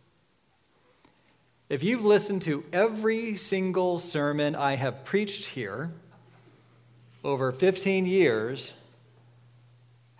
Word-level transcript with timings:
If 1.68 1.82
you've 1.82 2.04
listened 2.04 2.42
to 2.42 2.64
every 2.72 3.36
single 3.36 3.98
sermon 3.98 4.54
I 4.54 4.76
have 4.76 5.04
preached 5.04 5.46
here 5.46 5.90
over 7.24 7.50
15 7.50 8.06
years, 8.06 8.72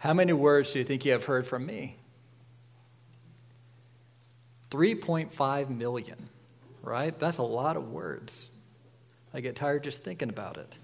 how 0.07 0.15
many 0.15 0.33
words 0.33 0.73
do 0.73 0.79
you 0.79 0.85
think 0.85 1.05
you 1.05 1.11
have 1.11 1.25
heard 1.25 1.49
from 1.49 1.67
me? 1.67 1.97
3.5 4.71 5.69
million, 5.69 6.17
right? 6.81 7.19
That's 7.19 7.39
a 7.39 7.43
lot 7.43 7.77
of 7.77 7.91
words. 7.91 8.49
I 9.34 9.41
get 9.41 9.57
tired 9.57 9.83
just 9.83 10.05
thinking 10.05 10.29
about 10.29 10.59
it. 10.59 10.79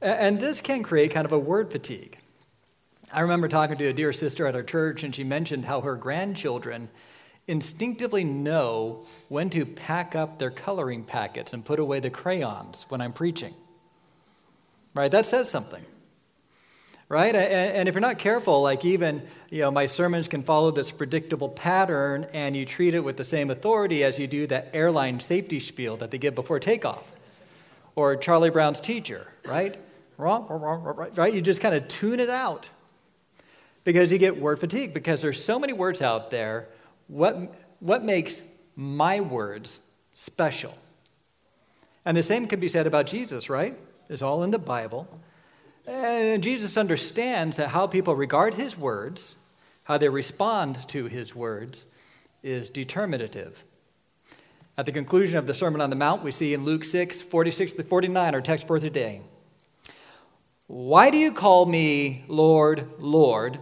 And 0.00 0.38
this 0.38 0.60
can 0.60 0.84
create 0.84 1.10
kind 1.10 1.24
of 1.24 1.32
a 1.32 1.38
word 1.40 1.72
fatigue. 1.72 2.16
I 3.12 3.22
remember 3.22 3.48
talking 3.48 3.76
to 3.78 3.86
a 3.86 3.92
dear 3.92 4.12
sister 4.12 4.46
at 4.46 4.54
our 4.54 4.62
church, 4.62 5.02
and 5.02 5.12
she 5.12 5.24
mentioned 5.24 5.64
how 5.64 5.80
her 5.80 5.96
grandchildren 5.96 6.88
instinctively 7.48 8.22
know 8.22 9.06
when 9.28 9.50
to 9.50 9.66
pack 9.66 10.14
up 10.14 10.38
their 10.38 10.52
coloring 10.52 11.02
packets 11.02 11.52
and 11.52 11.64
put 11.64 11.80
away 11.80 11.98
the 11.98 12.10
crayons 12.10 12.86
when 12.90 13.00
I'm 13.00 13.12
preaching. 13.12 13.54
Right? 14.94 15.10
That 15.10 15.26
says 15.26 15.50
something 15.50 15.84
right? 17.08 17.34
And 17.34 17.88
if 17.88 17.94
you're 17.94 18.00
not 18.00 18.18
careful, 18.18 18.62
like 18.62 18.84
even, 18.84 19.22
you 19.50 19.60
know, 19.60 19.70
my 19.70 19.86
sermons 19.86 20.26
can 20.28 20.42
follow 20.42 20.70
this 20.70 20.90
predictable 20.90 21.48
pattern 21.48 22.26
and 22.32 22.56
you 22.56 22.66
treat 22.66 22.94
it 22.94 23.00
with 23.00 23.16
the 23.16 23.24
same 23.24 23.50
authority 23.50 24.02
as 24.02 24.18
you 24.18 24.26
do 24.26 24.46
that 24.48 24.70
airline 24.72 25.20
safety 25.20 25.60
spiel 25.60 25.96
that 25.98 26.10
they 26.10 26.18
give 26.18 26.34
before 26.34 26.58
takeoff 26.58 27.12
or 27.94 28.16
Charlie 28.16 28.50
Brown's 28.50 28.80
teacher, 28.80 29.26
right? 29.46 29.76
Right? 31.16 31.32
You 31.32 31.40
just 31.40 31.60
kind 31.60 31.74
of 31.74 31.86
tune 31.88 32.20
it 32.20 32.30
out 32.30 32.68
because 33.84 34.10
you 34.10 34.18
get 34.18 34.36
word 34.40 34.58
fatigue 34.58 34.92
because 34.92 35.22
there's 35.22 35.42
so 35.42 35.58
many 35.58 35.72
words 35.72 36.02
out 36.02 36.30
there. 36.30 36.68
What, 37.06 37.54
what 37.80 38.04
makes 38.04 38.42
my 38.74 39.20
words 39.20 39.80
special? 40.12 40.76
And 42.04 42.16
the 42.16 42.22
same 42.22 42.46
could 42.46 42.60
be 42.60 42.68
said 42.68 42.86
about 42.86 43.06
Jesus, 43.06 43.48
right? 43.48 43.78
It's 44.08 44.22
all 44.22 44.42
in 44.42 44.50
the 44.50 44.58
Bible. 44.58 45.08
And 45.86 46.42
Jesus 46.42 46.76
understands 46.76 47.56
that 47.56 47.68
how 47.68 47.86
people 47.86 48.16
regard 48.16 48.54
his 48.54 48.76
words, 48.76 49.36
how 49.84 49.98
they 49.98 50.08
respond 50.08 50.88
to 50.88 51.06
his 51.06 51.34
words, 51.34 51.86
is 52.42 52.68
determinative. 52.68 53.64
At 54.76 54.84
the 54.84 54.92
conclusion 54.92 55.38
of 55.38 55.46
the 55.46 55.54
Sermon 55.54 55.80
on 55.80 55.90
the 55.90 55.96
Mount, 55.96 56.22
we 56.22 56.32
see 56.32 56.54
in 56.54 56.64
Luke 56.64 56.84
6 56.84 57.22
46 57.22 57.74
to 57.74 57.84
49, 57.84 58.34
our 58.34 58.40
text 58.40 58.66
for 58.66 58.78
today. 58.80 59.22
Why 60.66 61.10
do 61.10 61.18
you 61.18 61.30
call 61.30 61.66
me 61.66 62.24
Lord, 62.26 62.90
Lord, 62.98 63.60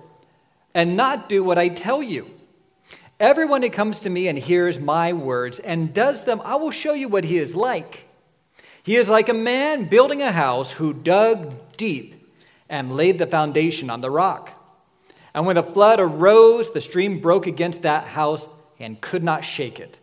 and 0.73 0.97
not 0.97 1.29
do 1.29 1.45
what 1.45 1.59
I 1.59 1.69
tell 1.69 2.03
you? 2.03 2.31
Everyone 3.21 3.63
who 3.63 3.71
comes 3.71 4.01
to 4.01 4.11
me 4.11 4.29
and 4.29 4.39
hears 4.39 4.81
my 4.81 5.13
words 5.13 5.59
and 5.59 5.95
does 5.95 6.25
them, 6.25 6.41
I 6.43 6.57
will 6.57 6.71
show 6.71 6.95
you 6.95 7.09
what 7.09 7.25
he 7.25 7.39
is 7.39 7.55
like. 7.55 8.09
He 8.83 8.97
is 8.97 9.09
like 9.09 9.29
a 9.29 9.35
man 9.35 9.85
building 9.85 10.21
a 10.21 10.33
house 10.33 10.73
who 10.73 10.93
dug 10.93 11.55
deep 11.77 12.14
and 12.69 12.97
laid 12.97 13.19
the 13.19 13.27
foundation 13.27 13.91
on 13.91 14.01
the 14.01 14.11
rock. 14.11 14.53
And 15.35 15.47
when 15.47 15.57
the 15.57 15.63
flood 15.63 16.01
arose, 16.01 16.73
the 16.73 16.81
stream 16.81 17.21
broke 17.21 17.47
against 17.47 17.83
that 17.83 18.07
house 18.07 18.47
and 18.79 19.01
could 19.01 19.25
not 19.25 19.45
shake 19.45 19.81
it, 19.81 19.99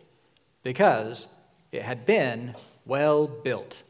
because 0.62 1.28
it 1.70 1.82
had 1.82 2.04
been 2.04 2.54
well 2.84 3.26
built. 3.26 3.82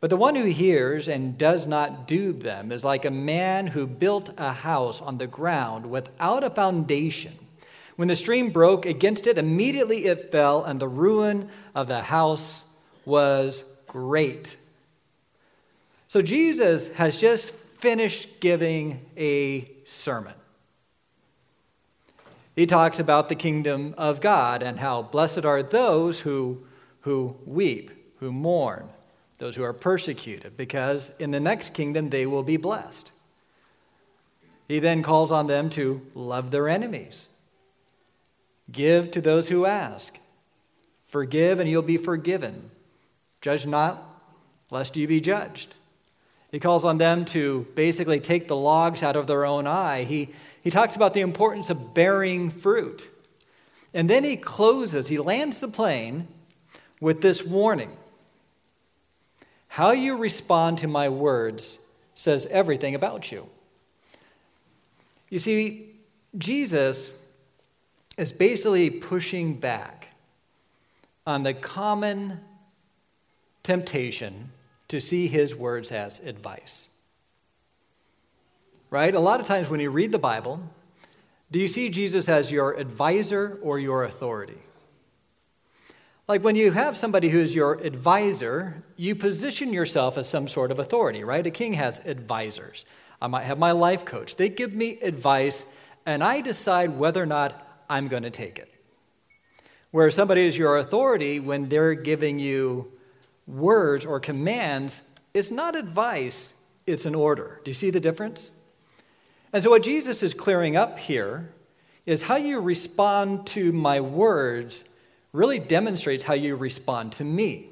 But 0.00 0.10
the 0.10 0.16
one 0.16 0.34
who 0.34 0.44
hears 0.44 1.08
and 1.08 1.38
does 1.38 1.66
not 1.66 2.06
do 2.06 2.32
them 2.32 2.70
is 2.70 2.84
like 2.84 3.04
a 3.04 3.10
man 3.10 3.66
who 3.66 3.86
built 3.86 4.30
a 4.36 4.52
house 4.52 5.00
on 5.00 5.18
the 5.18 5.26
ground 5.26 5.86
without 5.86 6.44
a 6.44 6.50
foundation. 6.50 7.32
When 7.96 8.08
the 8.08 8.14
stream 8.14 8.50
broke 8.50 8.84
against 8.84 9.26
it, 9.26 9.38
immediately 9.38 10.04
it 10.04 10.30
fell, 10.30 10.62
and 10.62 10.78
the 10.78 10.88
ruin 10.88 11.48
of 11.74 11.88
the 11.88 12.02
house 12.02 12.62
was 13.06 13.64
great. 13.86 14.56
So 16.08 16.20
Jesus 16.20 16.88
has 16.94 17.16
just 17.16 17.54
finished 17.78 18.40
giving 18.40 19.04
a 19.16 19.70
sermon. 19.84 20.34
He 22.54 22.66
talks 22.66 22.98
about 22.98 23.28
the 23.28 23.34
kingdom 23.34 23.94
of 23.98 24.20
God 24.20 24.62
and 24.62 24.78
how 24.78 25.02
blessed 25.02 25.44
are 25.44 25.62
those 25.62 26.20
who, 26.20 26.64
who 27.00 27.36
weep, 27.44 27.90
who 28.18 28.32
mourn, 28.32 28.88
those 29.38 29.56
who 29.56 29.62
are 29.62 29.74
persecuted, 29.74 30.56
because 30.56 31.10
in 31.18 31.30
the 31.30 31.40
next 31.40 31.74
kingdom 31.74 32.08
they 32.08 32.24
will 32.24 32.42
be 32.42 32.56
blessed. 32.56 33.12
He 34.66 34.78
then 34.78 35.02
calls 35.02 35.30
on 35.30 35.46
them 35.46 35.68
to 35.70 36.00
love 36.14 36.50
their 36.50 36.68
enemies, 36.68 37.28
give 38.72 39.10
to 39.10 39.20
those 39.20 39.48
who 39.48 39.66
ask, 39.66 40.18
forgive 41.04 41.60
and 41.60 41.68
you'll 41.68 41.82
be 41.82 41.98
forgiven, 41.98 42.70
judge 43.42 43.66
not, 43.66 44.02
lest 44.70 44.96
you 44.96 45.06
be 45.06 45.20
judged. 45.20 45.74
He 46.50 46.60
calls 46.60 46.84
on 46.84 46.98
them 46.98 47.24
to 47.26 47.66
basically 47.74 48.20
take 48.20 48.48
the 48.48 48.56
logs 48.56 49.02
out 49.02 49.16
of 49.16 49.26
their 49.26 49.44
own 49.44 49.66
eye. 49.66 50.04
He, 50.04 50.30
he 50.62 50.70
talks 50.70 50.96
about 50.96 51.12
the 51.12 51.20
importance 51.20 51.70
of 51.70 51.92
bearing 51.92 52.50
fruit. 52.50 53.10
And 53.92 54.08
then 54.08 54.24
he 54.24 54.36
closes, 54.36 55.08
he 55.08 55.18
lands 55.18 55.60
the 55.60 55.68
plane 55.68 56.28
with 57.00 57.20
this 57.20 57.44
warning 57.44 57.96
How 59.68 59.90
you 59.90 60.16
respond 60.16 60.78
to 60.78 60.88
my 60.88 61.08
words 61.08 61.78
says 62.14 62.46
everything 62.46 62.94
about 62.94 63.30
you. 63.30 63.48
You 65.28 65.38
see, 65.38 65.94
Jesus 66.38 67.10
is 68.16 68.32
basically 68.32 68.90
pushing 68.90 69.54
back 69.54 70.08
on 71.26 71.42
the 71.42 71.52
common 71.52 72.40
temptation 73.62 74.50
to 74.88 75.00
see 75.00 75.26
his 75.26 75.54
words 75.54 75.90
as 75.92 76.20
advice. 76.20 76.88
Right? 78.90 79.14
A 79.14 79.20
lot 79.20 79.40
of 79.40 79.46
times 79.46 79.68
when 79.68 79.80
you 79.80 79.90
read 79.90 80.12
the 80.12 80.18
Bible, 80.18 80.60
do 81.50 81.58
you 81.58 81.68
see 81.68 81.88
Jesus 81.90 82.28
as 82.28 82.50
your 82.52 82.74
advisor 82.74 83.58
or 83.62 83.78
your 83.78 84.04
authority? 84.04 84.58
Like 86.28 86.42
when 86.42 86.56
you 86.56 86.72
have 86.72 86.96
somebody 86.96 87.28
who's 87.28 87.54
your 87.54 87.74
advisor, 87.74 88.82
you 88.96 89.14
position 89.14 89.72
yourself 89.72 90.18
as 90.18 90.28
some 90.28 90.48
sort 90.48 90.72
of 90.72 90.80
authority, 90.80 91.22
right? 91.22 91.46
A 91.46 91.52
king 91.52 91.74
has 91.74 92.00
advisors. 92.04 92.84
I 93.22 93.28
might 93.28 93.44
have 93.44 93.58
my 93.58 93.72
life 93.72 94.04
coach. 94.04 94.34
They 94.34 94.48
give 94.48 94.74
me 94.74 94.98
advice, 95.00 95.64
and 96.04 96.24
I 96.24 96.40
decide 96.40 96.98
whether 96.98 97.22
or 97.22 97.26
not 97.26 97.84
I'm 97.88 98.08
going 98.08 98.24
to 98.24 98.30
take 98.30 98.58
it. 98.58 98.72
Where 99.92 100.10
somebody 100.10 100.46
is 100.46 100.58
your 100.58 100.78
authority, 100.78 101.38
when 101.38 101.68
they're 101.68 101.94
giving 101.94 102.40
you 102.40 102.92
words 103.46 104.04
or 104.04 104.20
commands 104.20 105.02
is 105.34 105.50
not 105.50 105.76
advice, 105.76 106.52
it's 106.86 107.06
an 107.06 107.14
order. 107.14 107.60
Do 107.64 107.70
you 107.70 107.74
see 107.74 107.90
the 107.90 108.00
difference? 108.00 108.50
And 109.52 109.62
so, 109.62 109.70
what 109.70 109.82
Jesus 109.82 110.22
is 110.22 110.34
clearing 110.34 110.76
up 110.76 110.98
here 110.98 111.52
is 112.04 112.22
how 112.22 112.36
you 112.36 112.60
respond 112.60 113.46
to 113.48 113.72
my 113.72 114.00
words 114.00 114.84
really 115.32 115.58
demonstrates 115.58 116.24
how 116.24 116.34
you 116.34 116.56
respond 116.56 117.12
to 117.12 117.24
me. 117.24 117.68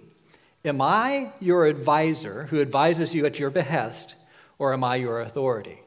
Am 0.65 0.81
I 0.81 1.33
your 1.41 1.67
advisor 1.67 2.45
who 2.45 2.61
advises 2.61 3.15
you 3.15 3.27
at 3.27 3.39
your 3.39 3.51
behest, 3.51 4.15
or 4.59 4.73
am 4.73 4.83
I 4.83 4.97
your 4.97 5.21
authority? 5.21 5.81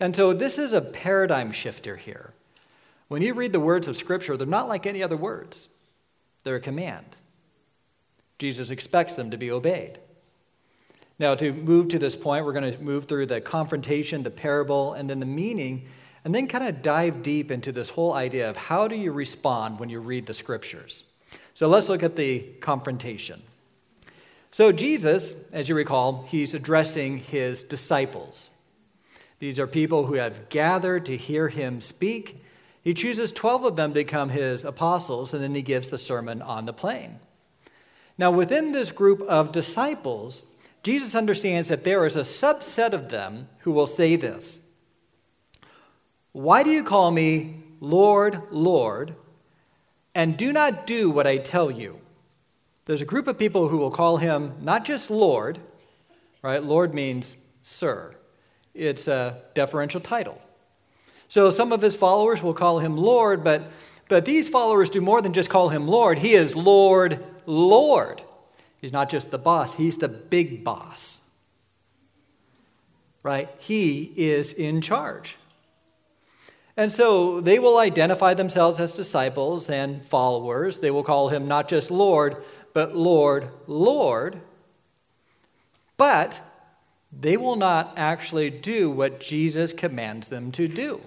And 0.00 0.14
so, 0.14 0.32
this 0.32 0.58
is 0.58 0.72
a 0.72 0.80
paradigm 0.80 1.52
shifter 1.52 1.96
here. 1.96 2.32
When 3.08 3.22
you 3.22 3.34
read 3.34 3.52
the 3.52 3.60
words 3.60 3.86
of 3.86 3.96
Scripture, 3.96 4.36
they're 4.36 4.46
not 4.46 4.68
like 4.68 4.86
any 4.86 5.02
other 5.02 5.16
words, 5.16 5.68
they're 6.42 6.56
a 6.56 6.60
command. 6.60 7.16
Jesus 8.38 8.70
expects 8.70 9.16
them 9.16 9.30
to 9.30 9.36
be 9.36 9.50
obeyed. 9.50 9.98
Now, 11.18 11.34
to 11.36 11.52
move 11.52 11.88
to 11.88 11.98
this 11.98 12.16
point, 12.16 12.44
we're 12.44 12.52
going 12.52 12.72
to 12.72 12.82
move 12.82 13.04
through 13.04 13.26
the 13.26 13.40
confrontation, 13.40 14.24
the 14.24 14.30
parable, 14.30 14.94
and 14.94 15.08
then 15.08 15.20
the 15.20 15.26
meaning, 15.26 15.86
and 16.24 16.34
then 16.34 16.48
kind 16.48 16.64
of 16.64 16.82
dive 16.82 17.22
deep 17.22 17.50
into 17.50 17.70
this 17.70 17.90
whole 17.90 18.14
idea 18.14 18.50
of 18.50 18.56
how 18.56 18.88
do 18.88 18.96
you 18.96 19.12
respond 19.12 19.78
when 19.78 19.88
you 19.88 20.00
read 20.00 20.26
the 20.26 20.34
scriptures. 20.34 21.04
So 21.54 21.68
let's 21.68 21.88
look 21.88 22.02
at 22.02 22.16
the 22.16 22.40
confrontation. 22.60 23.40
So, 24.50 24.72
Jesus, 24.72 25.34
as 25.52 25.68
you 25.68 25.74
recall, 25.74 26.24
he's 26.28 26.54
addressing 26.54 27.18
his 27.18 27.64
disciples. 27.64 28.50
These 29.38 29.58
are 29.58 29.66
people 29.66 30.06
who 30.06 30.14
have 30.14 30.48
gathered 30.48 31.06
to 31.06 31.16
hear 31.16 31.48
him 31.48 31.80
speak. 31.80 32.42
He 32.82 32.94
chooses 32.94 33.32
12 33.32 33.64
of 33.64 33.76
them 33.76 33.90
to 33.90 34.00
become 34.00 34.30
his 34.30 34.64
apostles, 34.64 35.34
and 35.34 35.42
then 35.42 35.54
he 35.54 35.62
gives 35.62 35.88
the 35.88 35.98
Sermon 35.98 36.40
on 36.40 36.66
the 36.66 36.72
Plain. 36.72 37.18
Now, 38.16 38.30
within 38.30 38.72
this 38.72 38.92
group 38.92 39.22
of 39.22 39.52
disciples, 39.52 40.44
Jesus 40.82 41.14
understands 41.14 41.68
that 41.68 41.84
there 41.84 42.06
is 42.06 42.14
a 42.14 42.20
subset 42.20 42.92
of 42.92 43.08
them 43.08 43.48
who 43.60 43.72
will 43.72 43.86
say 43.86 44.16
this 44.16 44.62
Why 46.32 46.62
do 46.62 46.70
you 46.70 46.84
call 46.84 47.10
me 47.10 47.62
Lord, 47.80 48.40
Lord, 48.50 49.14
and 50.14 50.36
do 50.36 50.52
not 50.52 50.86
do 50.86 51.10
what 51.10 51.26
I 51.26 51.38
tell 51.38 51.70
you? 51.70 51.98
There's 52.84 53.02
a 53.02 53.06
group 53.06 53.26
of 53.26 53.38
people 53.38 53.68
who 53.68 53.78
will 53.78 53.90
call 53.90 54.18
him 54.18 54.52
not 54.60 54.84
just 54.84 55.10
Lord, 55.10 55.58
right? 56.42 56.62
Lord 56.62 56.94
means 56.94 57.34
sir, 57.62 58.14
it's 58.74 59.08
a 59.08 59.42
deferential 59.54 60.00
title. 60.00 60.40
So 61.28 61.50
some 61.50 61.72
of 61.72 61.80
his 61.80 61.96
followers 61.96 62.42
will 62.42 62.54
call 62.54 62.78
him 62.78 62.96
Lord, 62.96 63.42
but, 63.42 63.70
but 64.08 64.26
these 64.26 64.48
followers 64.48 64.90
do 64.90 65.00
more 65.00 65.22
than 65.22 65.32
just 65.32 65.48
call 65.48 65.70
him 65.70 65.88
Lord. 65.88 66.18
He 66.18 66.34
is 66.34 66.54
Lord, 66.54 67.24
Lord. 67.46 68.22
He's 68.80 68.92
not 68.92 69.08
just 69.08 69.30
the 69.30 69.38
boss, 69.38 69.74
he's 69.74 69.96
the 69.96 70.08
big 70.08 70.64
boss. 70.64 71.20
Right? 73.22 73.48
He 73.58 74.12
is 74.16 74.52
in 74.52 74.80
charge. 74.80 75.36
And 76.76 76.92
so 76.92 77.40
they 77.40 77.58
will 77.58 77.78
identify 77.78 78.34
themselves 78.34 78.80
as 78.80 78.92
disciples 78.92 79.70
and 79.70 80.04
followers. 80.04 80.80
They 80.80 80.90
will 80.90 81.04
call 81.04 81.28
him 81.28 81.46
not 81.46 81.68
just 81.68 81.90
Lord, 81.90 82.44
but 82.72 82.96
Lord, 82.96 83.48
Lord. 83.66 84.40
But 85.96 86.40
they 87.12 87.36
will 87.36 87.56
not 87.56 87.94
actually 87.96 88.50
do 88.50 88.90
what 88.90 89.20
Jesus 89.20 89.72
commands 89.72 90.28
them 90.28 90.50
to 90.52 90.66
do. 90.66 91.00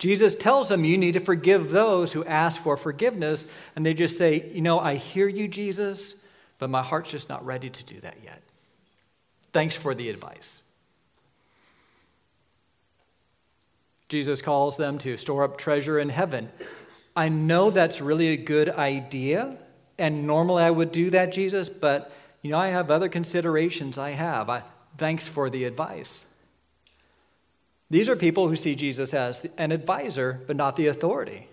Jesus 0.00 0.34
tells 0.34 0.70
them, 0.70 0.82
You 0.82 0.96
need 0.96 1.12
to 1.12 1.20
forgive 1.20 1.70
those 1.70 2.10
who 2.10 2.24
ask 2.24 2.60
for 2.60 2.78
forgiveness. 2.78 3.44
And 3.76 3.84
they 3.84 3.92
just 3.92 4.16
say, 4.16 4.50
You 4.52 4.62
know, 4.62 4.80
I 4.80 4.94
hear 4.94 5.28
you, 5.28 5.46
Jesus, 5.46 6.16
but 6.58 6.70
my 6.70 6.82
heart's 6.82 7.10
just 7.10 7.28
not 7.28 7.44
ready 7.44 7.68
to 7.68 7.84
do 7.84 8.00
that 8.00 8.16
yet. 8.24 8.42
Thanks 9.52 9.76
for 9.76 9.94
the 9.94 10.08
advice. 10.08 10.62
Jesus 14.08 14.40
calls 14.40 14.78
them 14.78 14.96
to 14.98 15.18
store 15.18 15.44
up 15.44 15.58
treasure 15.58 15.98
in 15.98 16.08
heaven. 16.08 16.50
I 17.14 17.28
know 17.28 17.70
that's 17.70 18.00
really 18.00 18.28
a 18.28 18.36
good 18.38 18.70
idea, 18.70 19.54
and 19.98 20.26
normally 20.26 20.62
I 20.62 20.70
would 20.70 20.92
do 20.92 21.10
that, 21.10 21.30
Jesus, 21.32 21.68
but 21.68 22.10
you 22.40 22.50
know, 22.50 22.58
I 22.58 22.68
have 22.68 22.90
other 22.90 23.10
considerations 23.10 23.98
I 23.98 24.10
have. 24.10 24.48
I, 24.48 24.62
thanks 24.96 25.28
for 25.28 25.50
the 25.50 25.64
advice. 25.64 26.24
These 27.90 28.08
are 28.08 28.16
people 28.16 28.48
who 28.48 28.56
see 28.56 28.76
Jesus 28.76 29.12
as 29.12 29.46
an 29.58 29.72
advisor, 29.72 30.40
but 30.46 30.56
not 30.56 30.76
the 30.76 30.86
authority. 30.86 31.48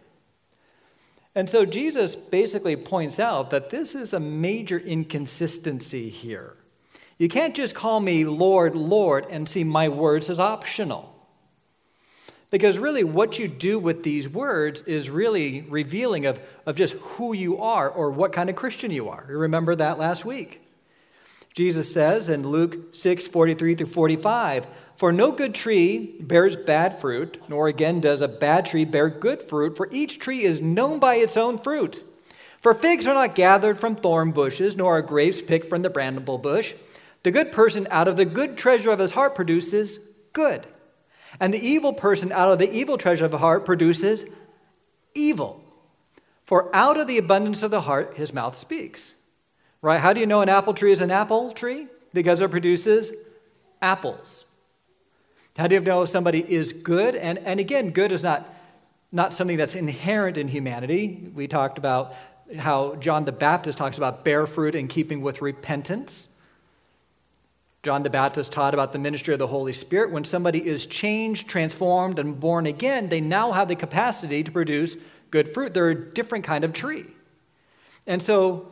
And 1.34 1.50
so 1.50 1.66
Jesus 1.66 2.16
basically 2.16 2.76
points 2.76 3.20
out 3.20 3.50
that 3.50 3.70
this 3.70 3.96
is 3.96 4.14
a 4.14 4.20
major 4.20 4.78
inconsistency 4.78 6.10
here. 6.10 6.56
You 7.18 7.28
can't 7.28 7.56
just 7.56 7.74
call 7.74 8.00
me 8.00 8.26
Lord, 8.26 8.76
Lord, 8.76 9.26
and 9.30 9.50
see 9.50 9.64
my 9.64 9.90
words 9.90 10.30
as 10.30 10.40
optional. 10.40 11.14
Because 12.50 12.80
really, 12.80 13.04
what 13.04 13.40
you 13.40 13.48
do 13.48 13.78
with 13.78 14.04
these 14.04 14.30
words 14.30 14.82
is 14.84 15.10
really 15.10 15.64
revealing 15.64 16.28
of, 16.28 16.40
of 16.66 16.76
just 16.76 16.94
who 16.94 17.34
you 17.34 17.62
are 17.62 17.90
or 17.90 18.12
what 18.12 18.32
kind 18.32 18.50
of 18.50 18.56
Christian 18.56 18.90
you 18.90 19.10
are. 19.10 19.26
You 19.30 19.38
remember 19.38 19.76
that 19.76 19.98
last 19.98 20.24
week. 20.24 20.67
Jesus 21.58 21.92
says 21.92 22.30
in 22.30 22.48
Luke 22.48 22.94
6 22.94 23.26
43 23.26 23.74
through 23.74 23.88
45, 23.88 24.68
for 24.96 25.12
no 25.12 25.32
good 25.32 25.56
tree 25.56 26.16
bears 26.20 26.56
bad 26.56 27.02
fruit, 27.02 27.42
nor 27.50 27.68
again 27.68 28.00
does 28.00 28.22
a 28.22 28.28
bad 28.28 28.68
tree 28.68 28.86
bear 28.86 29.10
good 29.10 29.42
fruit, 29.42 29.76
for 29.76 29.90
each 29.92 30.20
tree 30.20 30.44
is 30.44 30.62
known 30.62 31.00
by 31.00 31.16
its 31.16 31.36
own 31.36 31.58
fruit. 31.58 32.04
For 32.62 32.76
figs 32.76 33.08
are 33.08 33.16
not 33.16 33.34
gathered 33.34 33.80
from 33.80 33.96
thorn 33.96 34.34
bushes, 34.34 34.76
nor 34.76 35.00
are 35.00 35.02
grapes 35.02 35.42
picked 35.42 35.66
from 35.66 35.82
the 35.82 35.90
bramble 35.90 36.38
bush. 36.38 36.76
The 37.24 37.32
good 37.32 37.52
person 37.52 37.88
out 37.90 38.08
of 38.08 38.18
the 38.18 38.26
good 38.26 38.56
treasure 38.56 38.92
of 38.92 39.00
his 39.00 39.14
heart 39.14 39.34
produces 39.34 39.98
good, 40.34 40.68
and 41.40 41.52
the 41.52 41.68
evil 41.68 41.92
person 41.92 42.32
out 42.32 42.52
of 42.52 42.60
the 42.60 42.72
evil 42.72 43.00
treasure 43.00 43.26
of 43.26 43.32
the 43.32 43.40
heart 43.40 43.66
produces 43.66 44.26
evil. 45.16 45.64
For 46.44 46.70
out 46.76 47.00
of 47.00 47.08
the 47.08 47.18
abundance 47.18 47.64
of 47.64 47.72
the 47.72 47.82
heart 47.82 48.14
his 48.16 48.32
mouth 48.32 48.56
speaks. 48.56 49.16
Right? 49.82 50.00
How 50.00 50.14
do 50.14 50.20
you 50.20 50.26
know 50.26 50.42
an 50.42 50.50
apple 50.50 50.74
tree 50.74 50.92
is 50.92 51.02
an 51.02 51.12
apple 51.12 51.52
tree? 51.52 51.88
Because 52.14 52.42
it 52.42 52.50
produces 52.50 53.12
apples. 53.82 54.46
How 55.58 55.68
do 55.68 55.76
you 55.76 55.82
know 55.82 56.06
somebody 56.06 56.46
is 56.52 56.74
good? 56.74 57.16
And, 57.16 57.40
and 57.40 57.60
again, 57.60 57.92
good 57.92 58.12
is 58.12 58.24
not, 58.24 58.48
not 59.12 59.34
something 59.34 59.58
that's 59.58 59.76
inherent 59.76 60.38
in 60.38 60.48
humanity. 60.48 61.32
We 61.34 61.48
talked 61.48 61.78
about 61.78 62.14
how 62.58 62.96
John 62.96 63.26
the 63.26 63.32
Baptist 63.32 63.78
talks 63.78 63.98
about 63.98 64.24
bear 64.24 64.48
fruit 64.48 64.76
in 64.76 64.88
keeping 64.88 65.22
with 65.22 65.42
repentance. 65.42 66.28
John 67.84 68.04
the 68.04 68.10
Baptist 68.10 68.52
taught 68.52 68.74
about 68.74 68.94
the 68.94 69.00
ministry 69.00 69.34
of 69.34 69.40
the 69.40 69.48
Holy 69.48 69.74
Spirit. 69.74 70.12
When 70.12 70.24
somebody 70.24 70.66
is 70.66 70.86
changed, 70.86 71.48
transformed, 71.48 72.20
and 72.20 72.40
born 72.40 72.66
again, 72.66 73.10
they 73.10 73.22
now 73.22 73.52
have 73.52 73.68
the 73.68 73.76
capacity 73.76 74.44
to 74.44 74.52
produce 74.52 74.96
good 75.32 75.54
fruit. 75.54 75.74
They're 75.74 75.90
a 75.90 76.14
different 76.14 76.44
kind 76.44 76.64
of 76.64 76.74
tree. 76.74 77.06
And 78.06 78.22
so 78.22 78.72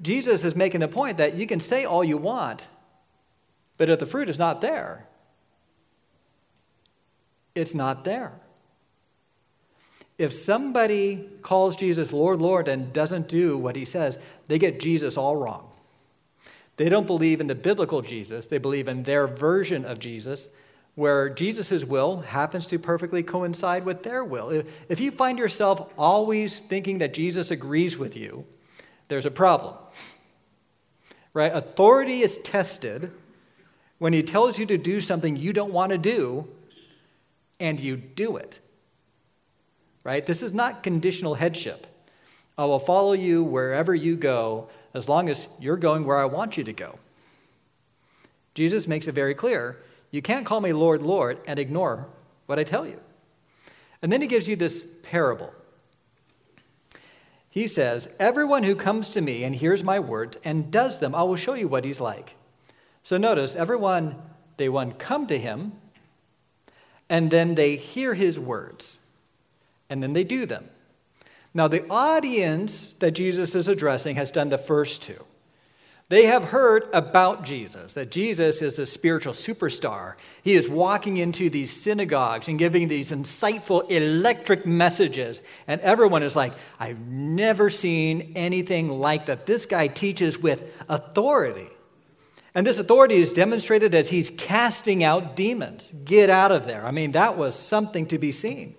Jesus 0.00 0.44
is 0.44 0.54
making 0.54 0.80
the 0.80 0.88
point 0.88 1.16
that 1.16 1.34
you 1.34 1.46
can 1.46 1.60
say 1.60 1.84
all 1.84 2.04
you 2.04 2.16
want, 2.16 2.68
but 3.76 3.88
if 3.88 3.98
the 3.98 4.06
fruit 4.06 4.28
is 4.28 4.38
not 4.38 4.60
there, 4.60 5.06
it's 7.54 7.74
not 7.74 8.04
there. 8.04 8.32
If 10.18 10.32
somebody 10.32 11.28
calls 11.42 11.76
Jesus 11.76 12.12
Lord, 12.12 12.40
Lord, 12.40 12.68
and 12.68 12.92
doesn't 12.92 13.28
do 13.28 13.56
what 13.56 13.76
he 13.76 13.84
says, 13.84 14.18
they 14.46 14.58
get 14.58 14.80
Jesus 14.80 15.16
all 15.16 15.36
wrong. 15.36 15.70
They 16.76 16.88
don't 16.88 17.06
believe 17.06 17.40
in 17.40 17.48
the 17.48 17.54
biblical 17.54 18.02
Jesus, 18.02 18.46
they 18.46 18.58
believe 18.58 18.88
in 18.88 19.02
their 19.02 19.26
version 19.26 19.84
of 19.84 19.98
Jesus, 19.98 20.48
where 20.94 21.28
Jesus' 21.28 21.84
will 21.84 22.20
happens 22.20 22.66
to 22.66 22.78
perfectly 22.78 23.22
coincide 23.22 23.84
with 23.84 24.02
their 24.02 24.24
will. 24.24 24.64
If 24.88 25.00
you 25.00 25.10
find 25.10 25.38
yourself 25.38 25.92
always 25.96 26.60
thinking 26.60 26.98
that 26.98 27.14
Jesus 27.14 27.50
agrees 27.50 27.96
with 27.96 28.16
you, 28.16 28.44
there's 29.08 29.26
a 29.26 29.30
problem. 29.30 29.74
Right? 31.34 31.54
Authority 31.54 32.20
is 32.20 32.38
tested 32.38 33.10
when 33.98 34.12
he 34.12 34.22
tells 34.22 34.58
you 34.58 34.66
to 34.66 34.78
do 34.78 35.00
something 35.00 35.36
you 35.36 35.52
don't 35.52 35.72
want 35.72 35.92
to 35.92 35.98
do 35.98 36.48
and 37.60 37.78
you 37.80 37.96
do 37.96 38.36
it. 38.36 38.60
Right? 40.04 40.24
This 40.24 40.42
is 40.42 40.52
not 40.52 40.82
conditional 40.82 41.34
headship. 41.34 41.86
I 42.56 42.64
will 42.64 42.78
follow 42.78 43.12
you 43.12 43.44
wherever 43.44 43.94
you 43.94 44.16
go 44.16 44.68
as 44.94 45.08
long 45.08 45.28
as 45.28 45.46
you're 45.60 45.76
going 45.76 46.04
where 46.04 46.18
I 46.18 46.24
want 46.24 46.56
you 46.56 46.64
to 46.64 46.72
go. 46.72 46.98
Jesus 48.54 48.88
makes 48.88 49.06
it 49.06 49.12
very 49.12 49.34
clear 49.34 49.78
you 50.10 50.22
can't 50.22 50.46
call 50.46 50.60
me 50.60 50.72
Lord, 50.72 51.02
Lord 51.02 51.40
and 51.46 51.58
ignore 51.58 52.08
what 52.46 52.58
I 52.58 52.64
tell 52.64 52.86
you. 52.86 52.98
And 54.02 54.12
then 54.12 54.20
he 54.20 54.26
gives 54.26 54.48
you 54.48 54.56
this 54.56 54.82
parable. 55.02 55.52
He 57.58 57.66
says, 57.66 58.08
Everyone 58.20 58.62
who 58.62 58.76
comes 58.76 59.08
to 59.08 59.20
me 59.20 59.42
and 59.42 59.52
hears 59.52 59.82
my 59.82 59.98
words 59.98 60.38
and 60.44 60.70
does 60.70 61.00
them, 61.00 61.12
I 61.12 61.24
will 61.24 61.34
show 61.34 61.54
you 61.54 61.66
what 61.66 61.84
he's 61.84 62.00
like. 62.00 62.36
So 63.02 63.16
notice, 63.16 63.56
everyone, 63.56 64.14
they 64.58 64.68
one 64.68 64.92
come 64.92 65.26
to 65.26 65.36
him, 65.36 65.72
and 67.10 67.32
then 67.32 67.56
they 67.56 67.74
hear 67.74 68.14
his 68.14 68.38
words, 68.38 68.98
and 69.90 70.00
then 70.00 70.12
they 70.12 70.22
do 70.22 70.46
them. 70.46 70.70
Now, 71.52 71.66
the 71.66 71.84
audience 71.90 72.92
that 73.00 73.10
Jesus 73.10 73.56
is 73.56 73.66
addressing 73.66 74.14
has 74.14 74.30
done 74.30 74.50
the 74.50 74.56
first 74.56 75.02
two. 75.02 75.24
They 76.10 76.24
have 76.24 76.44
heard 76.44 76.88
about 76.94 77.44
Jesus, 77.44 77.92
that 77.92 78.10
Jesus 78.10 78.62
is 78.62 78.78
a 78.78 78.86
spiritual 78.86 79.34
superstar. 79.34 80.14
He 80.42 80.54
is 80.54 80.66
walking 80.66 81.18
into 81.18 81.50
these 81.50 81.70
synagogues 81.70 82.48
and 82.48 82.58
giving 82.58 82.88
these 82.88 83.12
insightful, 83.12 83.90
electric 83.90 84.64
messages. 84.64 85.42
And 85.66 85.82
everyone 85.82 86.22
is 86.22 86.34
like, 86.34 86.54
I've 86.80 87.00
never 87.00 87.68
seen 87.68 88.32
anything 88.36 88.88
like 88.88 89.26
that. 89.26 89.44
This 89.44 89.66
guy 89.66 89.86
teaches 89.88 90.38
with 90.38 90.74
authority. 90.88 91.68
And 92.54 92.66
this 92.66 92.78
authority 92.78 93.16
is 93.16 93.30
demonstrated 93.30 93.94
as 93.94 94.08
he's 94.08 94.30
casting 94.30 95.04
out 95.04 95.36
demons. 95.36 95.92
Get 96.06 96.30
out 96.30 96.52
of 96.52 96.66
there. 96.66 96.86
I 96.86 96.90
mean, 96.90 97.12
that 97.12 97.36
was 97.36 97.54
something 97.54 98.06
to 98.06 98.18
be 98.18 98.32
seen. 98.32 98.76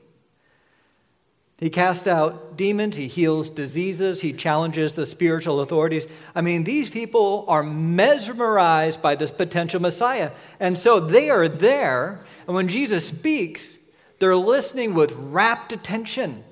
He 1.59 1.69
casts 1.69 2.07
out 2.07 2.55
demons, 2.55 2.95
he 2.95 3.07
heals 3.07 3.49
diseases, 3.49 4.21
he 4.21 4.31
challenges 4.31 4.95
the 4.95 5.05
spiritual 5.05 5.59
authorities. 5.59 6.07
I 6.33 6.39
mean, 6.39 6.63
these 6.63 6.89
people 6.89 7.43
are 7.49 7.63
mesmerized 7.63 9.01
by 9.01 9.15
this 9.15 9.29
potential 9.29 9.81
Messiah. 9.81 10.31
And 10.61 10.77
so 10.77 11.01
they 11.01 11.29
are 11.29 11.49
there, 11.49 12.23
and 12.47 12.55
when 12.55 12.69
Jesus 12.69 13.05
speaks, 13.05 13.77
they're 14.19 14.37
listening 14.37 14.93
with 14.93 15.11
rapt 15.11 15.73
attention. 15.73 16.45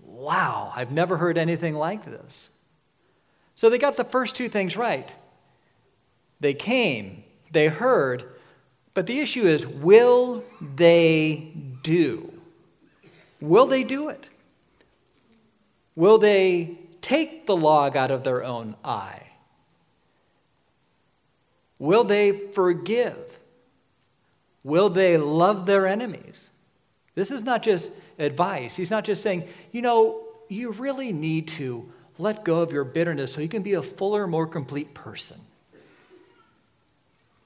Wow, 0.00 0.72
I've 0.74 0.92
never 0.92 1.18
heard 1.18 1.36
anything 1.36 1.74
like 1.74 2.06
this. 2.06 2.48
So 3.54 3.68
they 3.68 3.78
got 3.78 3.98
the 3.98 4.04
first 4.04 4.36
two 4.36 4.48
things 4.48 4.74
right. 4.74 5.14
They 6.40 6.54
came, 6.54 7.24
they 7.50 7.68
heard, 7.68 8.24
but 8.94 9.06
the 9.06 9.20
issue 9.20 9.42
is 9.42 9.66
will 9.66 10.44
they 10.60 11.52
do? 11.82 12.31
Will 13.42 13.66
they 13.66 13.82
do 13.82 14.08
it? 14.08 14.28
Will 15.96 16.16
they 16.18 16.78
take 17.00 17.44
the 17.46 17.56
log 17.56 17.96
out 17.96 18.12
of 18.12 18.22
their 18.22 18.44
own 18.44 18.76
eye? 18.84 19.32
Will 21.80 22.04
they 22.04 22.30
forgive? 22.30 23.40
Will 24.62 24.88
they 24.88 25.16
love 25.16 25.66
their 25.66 25.88
enemies? 25.88 26.50
This 27.16 27.32
is 27.32 27.42
not 27.42 27.64
just 27.64 27.90
advice. 28.16 28.76
He's 28.76 28.92
not 28.92 29.04
just 29.04 29.22
saying, 29.24 29.48
you 29.72 29.82
know, 29.82 30.22
you 30.48 30.70
really 30.70 31.12
need 31.12 31.48
to 31.48 31.90
let 32.18 32.44
go 32.44 32.60
of 32.60 32.70
your 32.70 32.84
bitterness 32.84 33.32
so 33.32 33.40
you 33.40 33.48
can 33.48 33.62
be 33.62 33.72
a 33.72 33.82
fuller, 33.82 34.28
more 34.28 34.46
complete 34.46 34.94
person. 34.94 35.40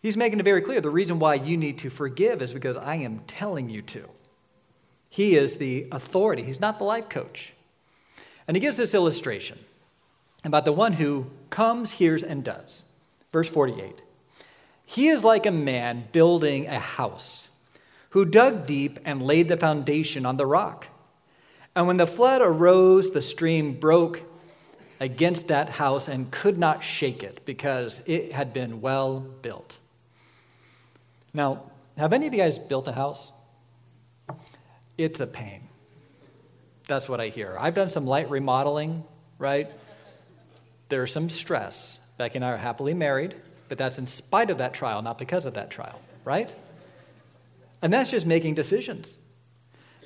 He's 0.03 0.17
making 0.17 0.41
it 0.41 0.45
very 0.45 0.61
clear 0.61 0.83
the 0.83 0.91
reason 0.91 1.19
why 1.19 1.37
you 1.37 1.57
need 1.57 1.79
to 1.79 1.89
forgive 1.89 2.43
is 2.43 2.53
because 2.53 2.77
I 2.77 2.97
am 2.97 3.21
telling 3.27 3.71
you 3.71 3.81
to. 3.81 4.07
He 5.17 5.35
is 5.35 5.57
the 5.57 5.87
authority, 5.93 6.43
he's 6.43 6.61
not 6.61 6.77
the 6.77 6.85
life 6.85 7.09
coach. 7.09 7.55
And 8.47 8.55
he 8.55 8.61
gives 8.61 8.77
this 8.77 8.93
illustration 8.93 9.59
about 10.45 10.67
the 10.67 10.75
one 10.75 10.93
who 10.93 11.31
comes, 11.49 11.93
hears, 11.93 12.23
and 12.23 12.45
does. 12.45 12.83
Verse 13.33 13.49
48 13.49 14.03
He 14.85 15.09
is 15.09 15.25
like 15.25 15.47
a 15.47 15.51
man 15.51 16.05
building 16.13 16.67
a 16.67 16.79
house 16.79 17.49
who 18.11 18.27
dug 18.27 18.67
deep 18.67 18.99
and 19.07 19.23
laid 19.23 19.49
the 19.49 19.57
foundation 19.57 20.27
on 20.27 20.37
the 20.37 20.45
rock. 20.45 20.89
And 21.75 21.87
when 21.87 21.97
the 21.97 22.07
flood 22.07 22.43
arose, 22.43 23.11
the 23.11 23.23
stream 23.23 23.73
broke 23.73 24.21
against 25.01 25.49
that 25.49 25.71
house 25.71 26.09
and 26.09 26.31
could 26.31 26.59
not 26.59 26.85
shake 26.85 27.23
it 27.23 27.41
because 27.47 28.03
it 28.05 28.33
had 28.33 28.53
been 28.53 28.83
well 28.83 29.21
built. 29.21 29.79
Now, 31.33 31.71
have 31.97 32.13
any 32.13 32.27
of 32.27 32.35
you 32.35 32.41
guys 32.41 32.59
built 32.59 32.87
a 32.87 32.93
house? 32.93 33.33
It's 34.99 35.21
a 35.21 35.27
pain. 35.27 35.63
That's 36.87 37.09
what 37.09 37.21
I 37.21 37.29
hear. 37.29 37.57
I've 37.59 37.75
done 37.75 37.91
some 37.91 38.07
light 38.07 38.31
remodeling, 38.31 39.05
right? 39.39 39.71
There's 40.89 41.13
some 41.13 41.29
stress. 41.29 41.99
Becky 42.17 42.37
and 42.37 42.45
I 42.45 42.53
are 42.53 42.57
happily 42.57 42.95
married, 42.95 43.35
but 43.69 43.77
that's 43.77 43.99
in 43.99 44.07
spite 44.07 44.51
of 44.51 44.59
that 44.59 44.73
trial, 44.73 45.03
not 45.03 45.19
because 45.19 45.45
of 45.45 45.55
that 45.55 45.71
trial, 45.71 46.01
right? 46.25 46.55
And 47.83 47.93
that's 47.93 48.11
just 48.11 48.25
making 48.25 48.55
decisions. 48.55 49.19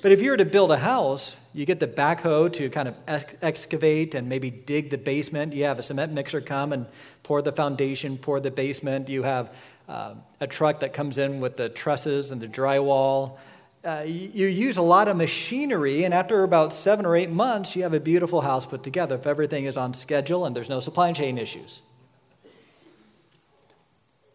But 0.01 0.11
if 0.11 0.21
you 0.21 0.31
were 0.31 0.37
to 0.37 0.45
build 0.45 0.71
a 0.71 0.77
house, 0.77 1.35
you 1.53 1.65
get 1.65 1.79
the 1.79 1.87
backhoe 1.87 2.51
to 2.53 2.69
kind 2.71 2.87
of 2.87 2.95
excavate 3.07 4.15
and 4.15 4.27
maybe 4.27 4.49
dig 4.49 4.89
the 4.89 4.97
basement. 4.97 5.53
You 5.53 5.65
have 5.65 5.77
a 5.77 5.83
cement 5.83 6.11
mixer 6.11 6.41
come 6.41 6.73
and 6.73 6.87
pour 7.21 7.43
the 7.43 7.51
foundation, 7.51 8.17
pour 8.17 8.39
the 8.39 8.49
basement. 8.49 9.09
You 9.09 9.21
have 9.21 9.53
uh, 9.87 10.15
a 10.39 10.47
truck 10.47 10.79
that 10.79 10.93
comes 10.93 11.19
in 11.19 11.39
with 11.39 11.55
the 11.55 11.69
trusses 11.69 12.31
and 12.31 12.41
the 12.41 12.47
drywall 12.47 13.37
uh, 13.83 14.03
you 14.05 14.47
use 14.47 14.77
a 14.77 14.81
lot 14.81 15.07
of 15.07 15.17
machinery, 15.17 16.03
and 16.03 16.13
after 16.13 16.43
about 16.43 16.71
seven 16.71 17.05
or 17.05 17.15
eight 17.15 17.31
months, 17.31 17.75
you 17.75 17.83
have 17.83 17.93
a 17.93 17.99
beautiful 17.99 18.41
house 18.41 18.65
put 18.65 18.83
together 18.83 19.15
if 19.15 19.25
everything 19.25 19.65
is 19.65 19.75
on 19.75 19.93
schedule 19.93 20.45
and 20.45 20.55
there's 20.55 20.69
no 20.69 20.79
supply 20.79 21.11
chain 21.13 21.37
issues. 21.37 21.81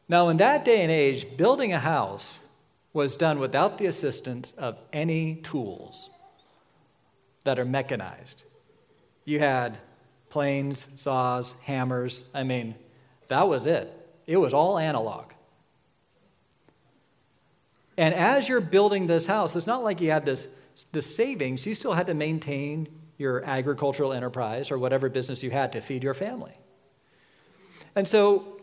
Now, 0.08 0.28
in 0.28 0.36
that 0.38 0.64
day 0.64 0.82
and 0.82 0.90
age, 0.90 1.36
building 1.36 1.72
a 1.72 1.78
house 1.78 2.38
was 2.92 3.16
done 3.16 3.38
without 3.38 3.78
the 3.78 3.86
assistance 3.86 4.52
of 4.52 4.78
any 4.92 5.36
tools 5.36 6.10
that 7.44 7.58
are 7.58 7.64
mechanized. 7.64 8.44
You 9.24 9.38
had 9.38 9.78
planes, 10.28 10.86
saws, 10.94 11.54
hammers. 11.62 12.22
I 12.34 12.42
mean, 12.42 12.74
that 13.28 13.48
was 13.48 13.66
it. 13.66 13.92
It 14.26 14.38
was 14.38 14.54
all 14.54 14.78
analog. 14.78 15.32
And 17.96 18.14
as 18.14 18.48
you're 18.48 18.60
building 18.60 19.06
this 19.06 19.26
house, 19.26 19.56
it's 19.56 19.66
not 19.66 19.82
like 19.82 20.00
you 20.00 20.10
had 20.10 20.24
this, 20.24 20.48
this 20.92 21.14
savings. 21.14 21.66
You 21.66 21.74
still 21.74 21.94
had 21.94 22.06
to 22.06 22.14
maintain 22.14 22.88
your 23.18 23.42
agricultural 23.44 24.12
enterprise 24.12 24.70
or 24.70 24.78
whatever 24.78 25.08
business 25.08 25.42
you 25.42 25.50
had 25.50 25.72
to 25.72 25.80
feed 25.80 26.02
your 26.02 26.14
family. 26.14 26.52
And 27.94 28.06
so 28.06 28.60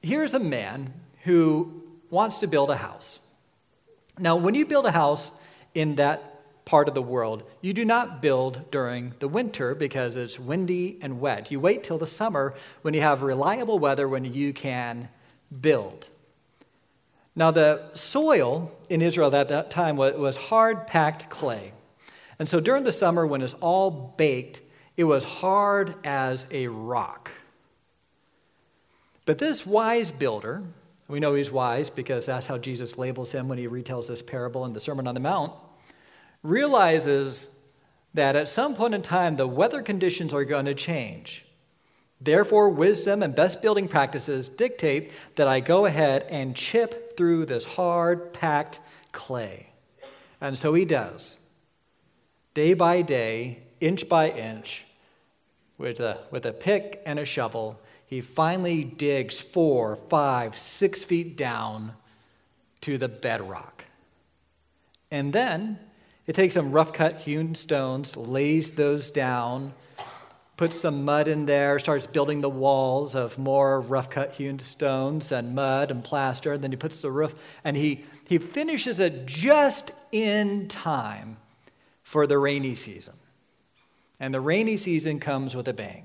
here's 0.00 0.34
a 0.34 0.38
man 0.38 0.94
who 1.24 1.82
wants 2.10 2.38
to 2.40 2.46
build 2.46 2.70
a 2.70 2.76
house. 2.76 3.18
Now, 4.18 4.36
when 4.36 4.54
you 4.54 4.64
build 4.66 4.86
a 4.86 4.90
house 4.90 5.30
in 5.74 5.96
that 5.96 6.30
part 6.64 6.88
of 6.88 6.94
the 6.94 7.02
world, 7.02 7.42
you 7.60 7.72
do 7.72 7.84
not 7.84 8.22
build 8.22 8.70
during 8.70 9.14
the 9.18 9.26
winter 9.26 9.74
because 9.74 10.16
it's 10.16 10.38
windy 10.38 10.98
and 11.02 11.20
wet. 11.20 11.50
You 11.50 11.58
wait 11.58 11.82
till 11.82 11.98
the 11.98 12.06
summer 12.06 12.54
when 12.82 12.94
you 12.94 13.00
have 13.00 13.22
reliable 13.22 13.78
weather 13.78 14.08
when 14.08 14.24
you 14.24 14.52
can 14.52 15.08
build. 15.60 16.06
Now, 17.36 17.50
the 17.50 17.90
soil 17.94 18.72
in 18.88 19.02
Israel 19.02 19.34
at 19.34 19.48
that 19.48 19.70
time 19.70 19.96
was 19.96 20.36
hard 20.36 20.86
packed 20.86 21.30
clay. 21.30 21.72
And 22.38 22.48
so 22.48 22.58
during 22.58 22.84
the 22.84 22.92
summer, 22.92 23.26
when 23.26 23.42
it's 23.42 23.54
all 23.54 24.14
baked, 24.16 24.62
it 24.96 25.04
was 25.04 25.24
hard 25.24 25.94
as 26.04 26.46
a 26.50 26.66
rock. 26.68 27.30
But 29.26 29.38
this 29.38 29.64
wise 29.64 30.10
builder, 30.10 30.62
we 31.06 31.20
know 31.20 31.34
he's 31.34 31.50
wise 31.50 31.90
because 31.90 32.26
that's 32.26 32.46
how 32.46 32.58
Jesus 32.58 32.98
labels 32.98 33.30
him 33.30 33.48
when 33.48 33.58
he 33.58 33.68
retells 33.68 34.08
this 34.08 34.22
parable 34.22 34.64
in 34.64 34.72
the 34.72 34.80
Sermon 34.80 35.06
on 35.06 35.14
the 35.14 35.20
Mount, 35.20 35.52
realizes 36.42 37.46
that 38.14 38.36
at 38.36 38.48
some 38.48 38.74
point 38.74 38.94
in 38.94 39.02
time 39.02 39.36
the 39.36 39.46
weather 39.46 39.82
conditions 39.82 40.34
are 40.34 40.44
going 40.44 40.64
to 40.64 40.74
change. 40.74 41.44
Therefore, 42.20 42.68
wisdom 42.68 43.22
and 43.22 43.34
best 43.34 43.62
building 43.62 43.88
practices 43.88 44.48
dictate 44.48 45.12
that 45.36 45.48
I 45.48 45.60
go 45.60 45.86
ahead 45.86 46.26
and 46.28 46.54
chip 46.54 47.16
through 47.16 47.46
this 47.46 47.64
hard, 47.64 48.32
packed 48.32 48.80
clay. 49.12 49.70
And 50.40 50.56
so 50.56 50.74
he 50.74 50.84
does. 50.84 51.38
Day 52.52 52.74
by 52.74 53.02
day, 53.02 53.62
inch 53.80 54.08
by 54.08 54.30
inch, 54.30 54.84
with 55.78 56.00
a, 56.00 56.18
with 56.30 56.44
a 56.44 56.52
pick 56.52 57.00
and 57.06 57.18
a 57.18 57.24
shovel, 57.24 57.80
he 58.06 58.20
finally 58.20 58.84
digs 58.84 59.40
four, 59.40 59.96
five, 59.96 60.56
six 60.56 61.04
feet 61.04 61.36
down 61.36 61.92
to 62.82 62.98
the 62.98 63.08
bedrock. 63.08 63.84
And 65.10 65.32
then 65.32 65.78
it 66.26 66.34
takes 66.34 66.54
some 66.54 66.72
rough 66.72 66.92
cut 66.92 67.22
hewn 67.22 67.54
stones, 67.54 68.16
lays 68.16 68.72
those 68.72 69.10
down 69.10 69.72
puts 70.60 70.78
some 70.78 71.06
mud 71.06 71.26
in 71.26 71.46
there, 71.46 71.78
starts 71.78 72.06
building 72.06 72.42
the 72.42 72.50
walls 72.50 73.14
of 73.14 73.38
more 73.38 73.80
rough 73.80 74.10
cut 74.10 74.32
hewn 74.32 74.58
stones 74.58 75.32
and 75.32 75.54
mud 75.54 75.90
and 75.90 76.04
plaster. 76.04 76.52
And 76.52 76.62
then 76.62 76.70
he 76.70 76.76
puts 76.76 77.00
the 77.00 77.10
roof, 77.10 77.34
and 77.64 77.78
he, 77.78 78.04
he 78.28 78.36
finishes 78.36 78.98
it 78.98 79.24
just 79.24 79.92
in 80.12 80.68
time 80.68 81.38
for 82.02 82.26
the 82.26 82.36
rainy 82.36 82.74
season. 82.74 83.14
And 84.20 84.34
the 84.34 84.40
rainy 84.42 84.76
season 84.76 85.18
comes 85.18 85.56
with 85.56 85.66
a 85.66 85.72
bang 85.72 86.04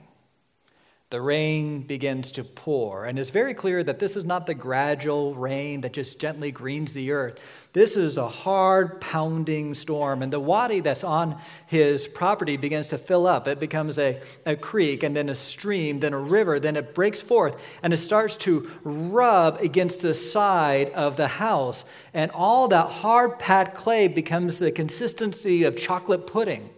the 1.15 1.21
rain 1.21 1.79
begins 1.79 2.29
to 2.29 2.43
pour. 2.43 3.05
And 3.05 3.17
it's 3.17 3.29
very 3.29 3.53
clear 3.53 3.81
that 3.85 3.99
this 3.99 4.17
is 4.17 4.25
not 4.25 4.45
the 4.45 4.53
gradual 4.53 5.33
rain 5.33 5.79
that 5.79 5.93
just 5.93 6.19
gently 6.19 6.51
greens 6.51 6.93
the 6.93 7.13
earth. 7.13 7.39
This 7.71 7.95
is 7.95 8.17
a 8.17 8.27
hard 8.27 8.99
pounding 8.99 9.75
storm. 9.75 10.23
And 10.23 10.33
the 10.33 10.41
wadi 10.41 10.81
that's 10.81 11.05
on 11.05 11.37
his 11.67 12.09
property 12.09 12.57
begins 12.57 12.89
to 12.89 12.97
fill 12.97 13.27
up. 13.27 13.47
It 13.47 13.61
becomes 13.61 13.97
a, 13.97 14.19
a 14.45 14.57
creek, 14.57 15.03
and 15.03 15.15
then 15.15 15.29
a 15.29 15.35
stream, 15.35 16.01
then 16.01 16.11
a 16.11 16.19
river, 16.19 16.59
then 16.59 16.75
it 16.75 16.93
breaks 16.93 17.21
forth, 17.21 17.63
and 17.81 17.93
it 17.93 17.97
starts 17.97 18.35
to 18.39 18.69
rub 18.83 19.61
against 19.61 20.01
the 20.01 20.13
side 20.13 20.89
of 20.89 21.15
the 21.15 21.29
house. 21.29 21.85
And 22.13 22.29
all 22.31 22.67
that 22.67 22.89
hard 22.89 23.39
packed 23.39 23.77
clay 23.77 24.09
becomes 24.09 24.59
the 24.59 24.73
consistency 24.73 25.63
of 25.63 25.77
chocolate 25.77 26.27
pudding. 26.27 26.71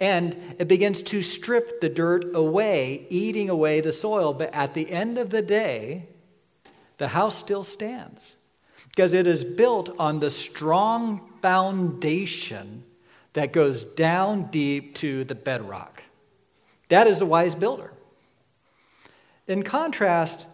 And 0.00 0.56
it 0.58 0.68
begins 0.68 1.02
to 1.02 1.22
strip 1.22 1.80
the 1.80 1.88
dirt 1.88 2.34
away, 2.34 3.06
eating 3.10 3.48
away 3.48 3.80
the 3.80 3.92
soil. 3.92 4.34
But 4.34 4.52
at 4.54 4.74
the 4.74 4.90
end 4.90 5.18
of 5.18 5.30
the 5.30 5.42
day, 5.42 6.08
the 6.98 7.08
house 7.08 7.36
still 7.36 7.62
stands 7.62 8.36
because 8.88 9.12
it 9.12 9.26
is 9.26 9.44
built 9.44 9.94
on 9.98 10.20
the 10.20 10.30
strong 10.30 11.32
foundation 11.40 12.84
that 13.32 13.52
goes 13.52 13.84
down 13.84 14.44
deep 14.50 14.94
to 14.96 15.24
the 15.24 15.34
bedrock. 15.34 16.02
That 16.88 17.06
is 17.06 17.20
a 17.20 17.26
wise 17.26 17.54
builder. 17.54 17.92
In 19.46 19.62
contrast, 19.62 20.46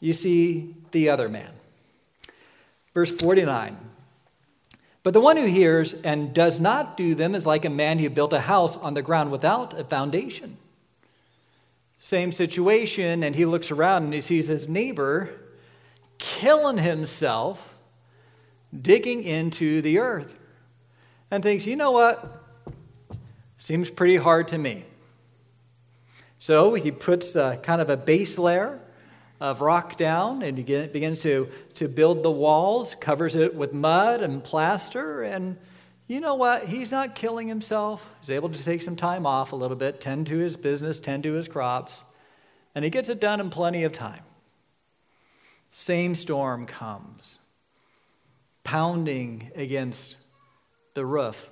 you 0.00 0.12
see 0.12 0.74
the 0.92 1.08
other 1.08 1.28
man. 1.28 1.52
Verse 2.94 3.14
49 3.16 3.76
But 5.06 5.12
the 5.12 5.20
one 5.20 5.36
who 5.36 5.46
hears 5.46 5.92
and 5.92 6.34
does 6.34 6.58
not 6.58 6.96
do 6.96 7.14
them 7.14 7.36
is 7.36 7.46
like 7.46 7.64
a 7.64 7.70
man 7.70 8.00
who 8.00 8.10
built 8.10 8.32
a 8.32 8.40
house 8.40 8.74
on 8.74 8.94
the 8.94 9.02
ground 9.02 9.30
without 9.30 9.78
a 9.78 9.84
foundation. 9.84 10.56
Same 12.00 12.32
situation, 12.32 13.22
and 13.22 13.36
he 13.36 13.44
looks 13.44 13.70
around 13.70 14.02
and 14.02 14.12
he 14.12 14.20
sees 14.20 14.48
his 14.48 14.68
neighbor 14.68 15.30
killing 16.18 16.78
himself 16.78 17.76
digging 18.76 19.22
into 19.22 19.80
the 19.80 20.00
earth 20.00 20.36
and 21.30 21.40
thinks, 21.40 21.66
you 21.66 21.76
know 21.76 21.92
what? 21.92 22.42
Seems 23.58 23.92
pretty 23.92 24.16
hard 24.16 24.48
to 24.48 24.58
me. 24.58 24.86
So 26.40 26.74
he 26.74 26.90
puts 26.90 27.36
a, 27.36 27.60
kind 27.62 27.80
of 27.80 27.90
a 27.90 27.96
base 27.96 28.38
layer 28.38 28.80
of 29.40 29.60
rock 29.60 29.96
down 29.96 30.42
and 30.42 30.56
he 30.56 30.64
begins 30.86 31.22
to, 31.22 31.48
to 31.74 31.88
build 31.88 32.22
the 32.22 32.30
walls, 32.30 32.94
covers 33.00 33.36
it 33.36 33.54
with 33.54 33.72
mud 33.72 34.22
and 34.22 34.42
plaster. 34.42 35.22
And 35.22 35.58
you 36.06 36.20
know 36.20 36.34
what? 36.34 36.64
He's 36.64 36.90
not 36.90 37.14
killing 37.14 37.48
himself. 37.48 38.08
He's 38.20 38.30
able 38.30 38.48
to 38.48 38.62
take 38.62 38.82
some 38.82 38.96
time 38.96 39.26
off 39.26 39.52
a 39.52 39.56
little 39.56 39.76
bit, 39.76 40.00
tend 40.00 40.26
to 40.28 40.38
his 40.38 40.56
business, 40.56 41.00
tend 41.00 41.24
to 41.24 41.32
his 41.32 41.48
crops, 41.48 42.02
and 42.74 42.84
he 42.84 42.90
gets 42.90 43.08
it 43.08 43.20
done 43.20 43.40
in 43.40 43.50
plenty 43.50 43.84
of 43.84 43.92
time. 43.92 44.22
Same 45.70 46.14
storm 46.14 46.64
comes, 46.64 47.38
pounding 48.64 49.50
against 49.54 50.16
the 50.94 51.04
roof. 51.04 51.50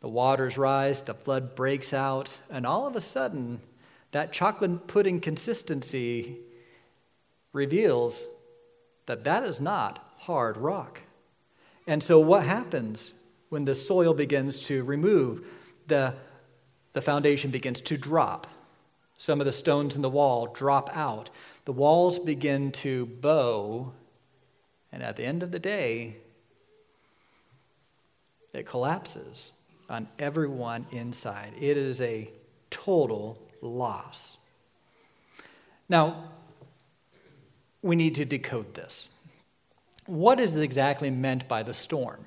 The 0.00 0.08
waters 0.08 0.58
rise, 0.58 1.02
the 1.02 1.14
flood 1.14 1.54
breaks 1.54 1.92
out, 1.92 2.36
and 2.50 2.66
all 2.66 2.86
of 2.86 2.94
a 2.96 3.00
sudden, 3.00 3.60
that 4.12 4.32
chocolate 4.32 4.86
pudding 4.86 5.20
consistency 5.20 6.38
reveals 7.52 8.26
that 9.06 9.24
that 9.24 9.44
is 9.44 9.60
not 9.60 10.14
hard 10.18 10.56
rock. 10.56 11.00
And 11.86 12.02
so, 12.02 12.20
what 12.20 12.44
happens 12.44 13.12
when 13.48 13.64
the 13.64 13.74
soil 13.74 14.14
begins 14.14 14.66
to 14.66 14.84
remove? 14.84 15.46
The, 15.88 16.14
the 16.92 17.00
foundation 17.00 17.50
begins 17.50 17.80
to 17.82 17.98
drop. 17.98 18.46
Some 19.18 19.40
of 19.40 19.46
the 19.46 19.52
stones 19.52 19.96
in 19.96 20.02
the 20.02 20.10
wall 20.10 20.46
drop 20.46 20.90
out. 20.96 21.30
The 21.64 21.72
walls 21.72 22.18
begin 22.18 22.72
to 22.72 23.06
bow. 23.06 23.92
And 24.92 25.02
at 25.02 25.16
the 25.16 25.24
end 25.24 25.42
of 25.42 25.50
the 25.50 25.58
day, 25.58 26.16
it 28.52 28.66
collapses 28.66 29.52
on 29.88 30.08
everyone 30.18 30.86
inside. 30.92 31.52
It 31.60 31.76
is 31.76 32.00
a 32.00 32.30
total 32.70 33.40
loss. 33.60 34.36
Now, 35.88 36.30
we 37.82 37.96
need 37.96 38.14
to 38.14 38.24
decode 38.24 38.74
this. 38.74 39.08
What 40.06 40.40
is 40.40 40.56
exactly 40.56 41.10
meant 41.10 41.48
by 41.48 41.62
the 41.62 41.74
storm? 41.74 42.24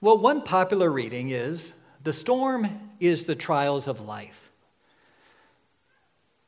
Well, 0.00 0.18
one 0.18 0.42
popular 0.42 0.90
reading 0.90 1.30
is 1.30 1.72
the 2.02 2.12
storm 2.12 2.92
is 3.00 3.26
the 3.26 3.34
trials 3.34 3.88
of 3.88 4.00
life. 4.00 4.50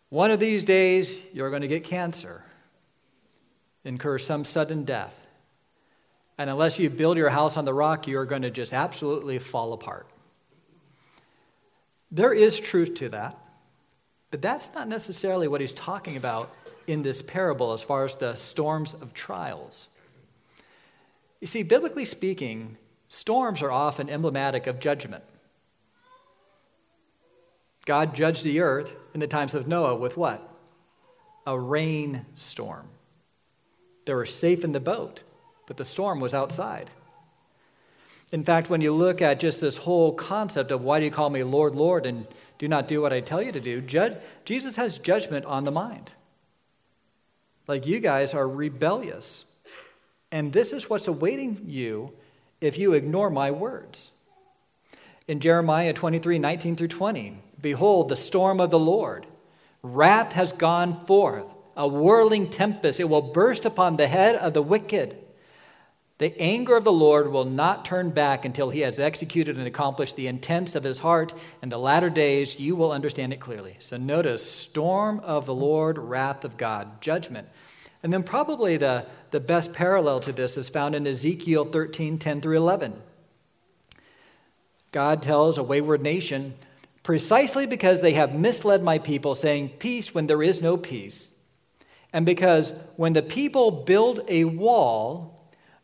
One 0.08 0.30
of 0.30 0.38
these 0.38 0.62
days, 0.62 1.18
you're 1.32 1.50
going 1.50 1.62
to 1.62 1.68
get 1.68 1.84
cancer, 1.84 2.44
incur 3.84 4.18
some 4.18 4.44
sudden 4.44 4.84
death. 4.84 5.26
And 6.38 6.50
unless 6.50 6.78
you 6.78 6.90
build 6.90 7.16
your 7.16 7.30
house 7.30 7.56
on 7.56 7.64
the 7.64 7.74
rock, 7.74 8.06
you're 8.06 8.26
going 8.26 8.42
to 8.42 8.50
just 8.50 8.72
absolutely 8.72 9.38
fall 9.38 9.72
apart. 9.72 10.06
There 12.10 12.32
is 12.32 12.60
truth 12.60 12.94
to 12.96 13.08
that, 13.08 13.40
but 14.30 14.42
that's 14.42 14.72
not 14.74 14.86
necessarily 14.86 15.48
what 15.48 15.60
he's 15.60 15.72
talking 15.72 16.16
about 16.16 16.54
in 16.86 17.02
this 17.02 17.22
parable 17.22 17.72
as 17.72 17.82
far 17.82 18.04
as 18.04 18.16
the 18.16 18.34
storms 18.34 18.94
of 18.94 19.14
trials. 19.14 19.88
You 21.40 21.46
see, 21.46 21.62
biblically 21.62 22.04
speaking, 22.04 22.76
storms 23.08 23.62
are 23.62 23.70
often 23.70 24.08
emblematic 24.08 24.66
of 24.66 24.80
judgment. 24.80 25.24
God 27.84 28.14
judged 28.14 28.42
the 28.42 28.60
earth 28.60 28.92
in 29.14 29.20
the 29.20 29.26
times 29.26 29.54
of 29.54 29.68
Noah 29.68 29.96
with 29.96 30.16
what? 30.16 30.48
A 31.46 31.58
rainstorm. 31.58 32.88
They 34.04 34.14
were 34.14 34.26
safe 34.26 34.64
in 34.64 34.72
the 34.72 34.80
boat 34.80 35.22
but 35.66 35.76
the 35.76 35.84
storm 35.84 36.20
was 36.20 36.32
outside. 36.32 36.90
In 38.32 38.44
fact, 38.44 38.70
when 38.70 38.80
you 38.80 38.92
look 38.92 39.22
at 39.22 39.40
just 39.40 39.60
this 39.60 39.76
whole 39.76 40.12
concept 40.12 40.70
of 40.70 40.82
why 40.82 40.98
do 40.98 41.04
you 41.04 41.10
call 41.10 41.30
me 41.30 41.42
Lord, 41.42 41.74
Lord, 41.74 42.06
and 42.06 42.26
do 42.58 42.68
not 42.68 42.88
do 42.88 43.00
what 43.00 43.12
I 43.12 43.20
tell 43.20 43.42
you 43.42 43.52
to 43.52 43.60
do, 43.60 43.80
Jesus 44.44 44.76
has 44.76 44.98
judgment 44.98 45.44
on 45.44 45.64
the 45.64 45.70
mind. 45.70 46.12
Like 47.66 47.86
you 47.86 48.00
guys 48.00 48.34
are 48.34 48.48
rebellious. 48.48 49.44
And 50.30 50.52
this 50.52 50.72
is 50.72 50.88
what's 50.88 51.08
awaiting 51.08 51.62
you 51.66 52.12
if 52.60 52.78
you 52.78 52.92
ignore 52.92 53.30
my 53.30 53.50
words. 53.50 54.12
In 55.28 55.40
Jeremiah 55.40 55.92
23 55.92 56.38
19 56.38 56.76
through 56.76 56.88
20, 56.88 57.36
behold, 57.60 58.08
the 58.08 58.16
storm 58.16 58.60
of 58.60 58.70
the 58.70 58.78
Lord, 58.78 59.26
wrath 59.82 60.32
has 60.32 60.52
gone 60.52 61.04
forth, 61.06 61.46
a 61.76 61.88
whirling 61.88 62.48
tempest. 62.48 63.00
It 63.00 63.08
will 63.08 63.22
burst 63.22 63.64
upon 63.64 63.96
the 63.96 64.06
head 64.06 64.36
of 64.36 64.54
the 64.54 64.62
wicked. 64.62 65.16
The 66.18 66.40
anger 66.40 66.76
of 66.76 66.84
the 66.84 66.92
Lord 66.92 67.30
will 67.30 67.44
not 67.44 67.84
turn 67.84 68.08
back 68.10 68.46
until 68.46 68.70
he 68.70 68.80
has 68.80 68.98
executed 68.98 69.58
and 69.58 69.66
accomplished 69.66 70.16
the 70.16 70.28
intents 70.28 70.74
of 70.74 70.82
his 70.82 71.00
heart. 71.00 71.34
In 71.62 71.68
the 71.68 71.78
latter 71.78 72.08
days, 72.08 72.58
you 72.58 72.74
will 72.74 72.90
understand 72.90 73.34
it 73.34 73.40
clearly. 73.40 73.76
So 73.80 73.98
notice 73.98 74.50
storm 74.50 75.20
of 75.20 75.44
the 75.44 75.54
Lord, 75.54 75.98
wrath 75.98 76.44
of 76.44 76.56
God, 76.56 77.02
judgment. 77.02 77.48
And 78.02 78.12
then 78.12 78.22
probably 78.22 78.78
the, 78.78 79.04
the 79.30 79.40
best 79.40 79.74
parallel 79.74 80.20
to 80.20 80.32
this 80.32 80.56
is 80.56 80.70
found 80.70 80.94
in 80.94 81.06
Ezekiel 81.06 81.66
13 81.66 82.18
10 82.18 82.40
through 82.40 82.56
11. 82.56 82.94
God 84.92 85.20
tells 85.20 85.58
a 85.58 85.62
wayward 85.62 86.00
nation, 86.00 86.54
precisely 87.02 87.66
because 87.66 88.00
they 88.00 88.14
have 88.14 88.34
misled 88.34 88.82
my 88.82 88.96
people, 88.98 89.34
saying, 89.34 89.70
Peace 89.78 90.14
when 90.14 90.28
there 90.28 90.42
is 90.42 90.62
no 90.62 90.78
peace. 90.78 91.32
And 92.10 92.24
because 92.24 92.72
when 92.96 93.12
the 93.12 93.22
people 93.22 93.70
build 93.70 94.20
a 94.28 94.44
wall, 94.44 95.35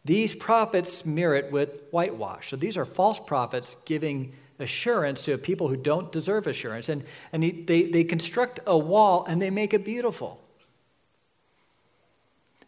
these 0.04 0.34
prophets 0.34 0.92
smear 0.92 1.34
it 1.34 1.52
with 1.52 1.80
whitewash. 1.90 2.50
So 2.50 2.56
these 2.56 2.76
are 2.76 2.84
false 2.84 3.20
prophets 3.20 3.76
giving 3.84 4.32
assurance 4.58 5.22
to 5.22 5.38
people 5.38 5.68
who 5.68 5.76
don't 5.76 6.10
deserve 6.10 6.46
assurance. 6.46 6.88
And, 6.88 7.04
and 7.32 7.42
they, 7.42 7.82
they 7.84 8.04
construct 8.04 8.60
a 8.66 8.76
wall 8.76 9.24
and 9.28 9.40
they 9.40 9.50
make 9.50 9.74
it 9.74 9.84
beautiful. 9.84 10.42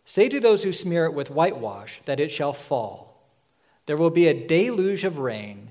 Say 0.05 0.29
to 0.29 0.39
those 0.39 0.63
who 0.63 0.73
smear 0.73 1.07
it 1.07 1.15
with 1.15 1.31
whitewash 1.31 2.01
that 2.05 2.21
it 2.21 2.31
shall 2.31 2.53
fall. 2.53 3.23
There 3.87 3.97
will 3.97 4.11
be 4.11 4.29
a 4.29 4.47
deluge 4.47 5.05
of 5.05 5.19
rain, 5.19 5.71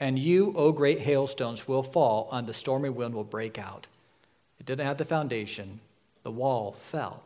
and 0.00 0.18
you, 0.18 0.52
O 0.56 0.72
great 0.72 1.00
hailstones, 1.00 1.66
will 1.66 1.82
fall, 1.82 2.28
and 2.32 2.46
the 2.46 2.54
stormy 2.54 2.90
wind 2.90 3.14
will 3.14 3.24
break 3.24 3.58
out. 3.58 3.86
It 4.60 4.66
didn't 4.66 4.86
have 4.86 4.98
the 4.98 5.04
foundation, 5.04 5.80
the 6.22 6.30
wall 6.30 6.72
fell. 6.72 7.22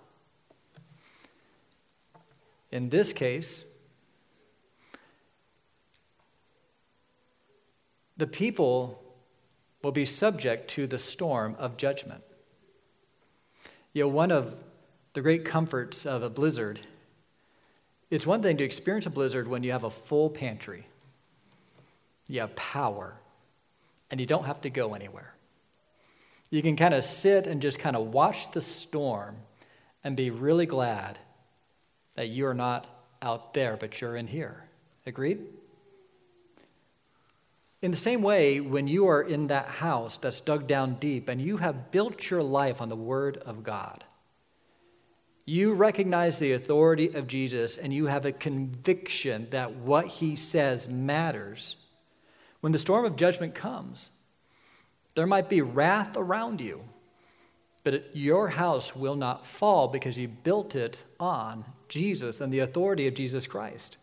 In 2.71 2.89
this 2.91 3.13
case, 3.13 3.65
the 8.17 8.27
people 8.27 9.03
will 9.83 9.93
be 9.93 10.05
subject 10.05 10.69
to 10.69 10.87
the 10.87 10.99
storm 10.99 11.57
of 11.59 11.77
judgment. 11.77 12.23
You 13.93 14.05
know, 14.05 14.09
one 14.09 14.31
of 14.31 14.63
the 15.13 15.23
great 15.23 15.45
comforts 15.45 16.05
of 16.05 16.23
a 16.23 16.31
blizzard 16.31 16.81
it's 18.11 18.27
one 18.27 18.43
thing 18.43 18.57
to 18.57 18.65
experience 18.65 19.07
a 19.07 19.11
blizzard 19.11 19.49
when 19.49 19.63
you 19.63 19.73
have 19.73 19.85
a 19.85 19.91
full 19.91 20.31
pantry, 20.31 20.87
you 22.27 22.41
have 22.41 22.57
power, 22.57 23.19
and 24.11 24.19
you 24.19 24.27
don't 24.27 24.47
have 24.47 24.63
to 24.63 24.71
go 24.71 24.95
anywhere. 24.95 25.35
You 26.51 26.63
can 26.63 26.77
kind 26.77 26.95
of 26.95 27.05
sit 27.05 27.47
and 27.47 27.61
just 27.61 27.79
kind 27.79 27.95
of 27.95 28.15
watch 28.15 28.53
the 28.53 28.63
storm 28.63 29.37
and 30.03 30.17
be 30.17 30.31
really 30.31 30.65
glad 30.65 31.19
that 32.19 32.31
you're 32.31 32.53
not 32.53 32.85
out 33.23 33.55
there, 33.55 33.77
but 33.77 34.01
you're 34.01 34.17
in 34.17 34.27
here. 34.27 34.65
Agreed? 35.07 35.39
In 37.81 37.93
the 37.93 37.97
same 37.97 38.23
way, 38.23 38.59
when 38.59 38.89
you 38.89 39.07
are 39.07 39.23
in 39.23 39.47
that 39.47 39.69
house 39.69 40.17
that's 40.17 40.41
dug 40.41 40.67
down 40.67 40.95
deep 40.95 41.29
and 41.29 41.41
you 41.41 41.59
have 41.59 41.93
built 41.93 42.29
your 42.29 42.43
life 42.43 42.83
on 42.83 42.89
the 42.89 42.97
Word 42.97 43.37
of 43.37 43.63
God, 43.63 44.03
you 45.45 45.75
recognize 45.75 46.41
the 46.41 46.55
authority 46.55 47.15
of 47.15 47.29
Jesus 47.29 47.79
and 47.79 47.95
you 47.95 48.07
have 48.07 48.25
a 48.25 48.33
conviction 48.33 49.47
that 49.51 49.77
what 49.77 50.09
He 50.09 50.35
says 50.35 50.89
matters. 50.89 51.77
When 52.63 52.73
the 52.73 52.81
storm 52.81 53.05
of 53.05 53.15
judgment 53.15 53.55
comes, 53.55 54.11
there 55.15 55.29
might 55.29 55.49
be 55.49 55.63
wrath 55.63 56.17
around 56.17 56.61
you, 56.61 56.83
but 57.89 57.95
it, 57.95 58.11
your 58.13 58.49
house 58.49 58.95
will 58.95 59.15
not 59.15 59.47
fall 59.47 59.89
because 59.89 60.19
you 60.19 60.29
built 60.29 60.77
it 60.77 60.99
on 61.19 61.65
Jesus 61.89 62.39
and 62.39 62.53
the 62.53 62.59
authority 62.59 63.07
of 63.07 63.15
Jesus 63.15 63.47
Christ. 63.47 63.97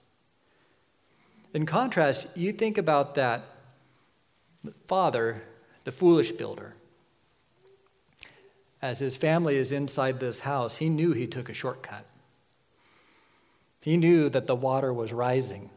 In 1.53 1.67
contrast, 1.67 2.25
you 2.35 2.51
think 2.51 2.79
about 2.79 3.13
that 3.13 3.43
father, 4.87 5.43
the 5.83 5.91
foolish 5.91 6.31
builder. 6.31 6.73
As 8.81 8.97
his 8.97 9.15
family 9.15 9.55
is 9.57 9.71
inside 9.71 10.19
this 10.19 10.39
house, 10.39 10.77
he 10.77 10.89
knew 10.89 11.11
he 11.11 11.27
took 11.27 11.47
a 11.47 11.53
shortcut. 11.53 12.07
He 13.81 13.97
knew 13.97 14.29
that 14.29 14.47
the 14.47 14.55
water 14.55 14.91
was 14.91 15.13
rising. 15.13 15.69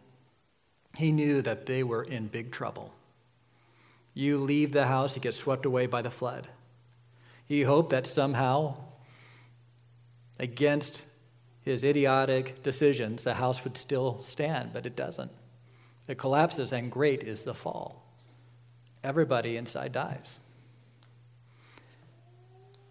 He 0.96 1.12
knew 1.12 1.42
that 1.42 1.66
they 1.66 1.82
were 1.82 2.04
in 2.04 2.28
big 2.28 2.52
trouble. 2.52 2.94
You 4.14 4.38
leave 4.38 4.72
the 4.72 4.86
house, 4.86 5.14
you 5.14 5.20
get 5.20 5.34
swept 5.34 5.66
away 5.66 5.84
by 5.84 6.00
the 6.00 6.08
flood. 6.08 6.48
He 7.48 7.62
hoped 7.62 7.90
that 7.90 8.06
somehow, 8.06 8.76
against 10.38 11.02
his 11.62 11.82
idiotic 11.82 12.62
decisions, 12.62 13.24
the 13.24 13.34
house 13.34 13.64
would 13.64 13.76
still 13.76 14.20
stand, 14.22 14.74
but 14.74 14.84
it 14.84 14.94
doesn't. 14.94 15.32
It 16.06 16.18
collapses, 16.18 16.72
and 16.72 16.92
great 16.92 17.24
is 17.24 17.42
the 17.42 17.54
fall. 17.54 18.04
Everybody 19.02 19.56
inside 19.56 19.92
dies. 19.92 20.38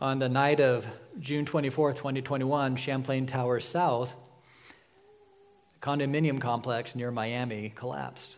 On 0.01 0.19
the 0.19 0.29
night 0.29 0.59
of 0.59 0.87
June 1.19 1.45
24, 1.45 1.93
2021, 1.93 2.75
Champlain 2.75 3.25
Towers 3.25 3.65
South, 3.65 4.13
condominium 5.81 6.39
complex 6.39 6.95
near 6.95 7.11
Miami 7.11 7.73
collapsed. 7.75 8.35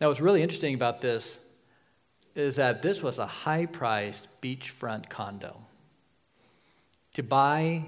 Now, 0.00 0.08
what's 0.08 0.20
really 0.20 0.42
interesting 0.42 0.74
about 0.74 1.00
this 1.00 1.38
is 2.34 2.56
that 2.56 2.82
this 2.82 3.02
was 3.02 3.18
a 3.18 3.26
high 3.26 3.66
priced 3.66 4.28
beachfront 4.40 5.08
condo. 5.08 5.60
To 7.14 7.22
buy 7.22 7.84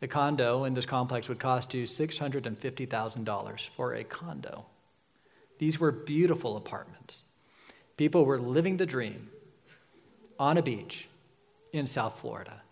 a 0.00 0.08
condo 0.08 0.64
in 0.64 0.74
this 0.74 0.86
complex 0.86 1.28
would 1.28 1.38
cost 1.38 1.74
you 1.74 1.84
$650,000 1.84 3.68
for 3.68 3.94
a 3.94 4.04
condo. 4.04 4.66
These 5.58 5.78
were 5.78 5.92
beautiful 5.92 6.56
apartments. 6.56 7.22
People 7.96 8.24
were 8.24 8.38
living 8.38 8.78
the 8.78 8.86
dream 8.86 9.30
on 10.38 10.58
a 10.58 10.62
beach 10.62 11.06
in 11.72 11.86
South 11.86 12.18
Florida. 12.18 12.62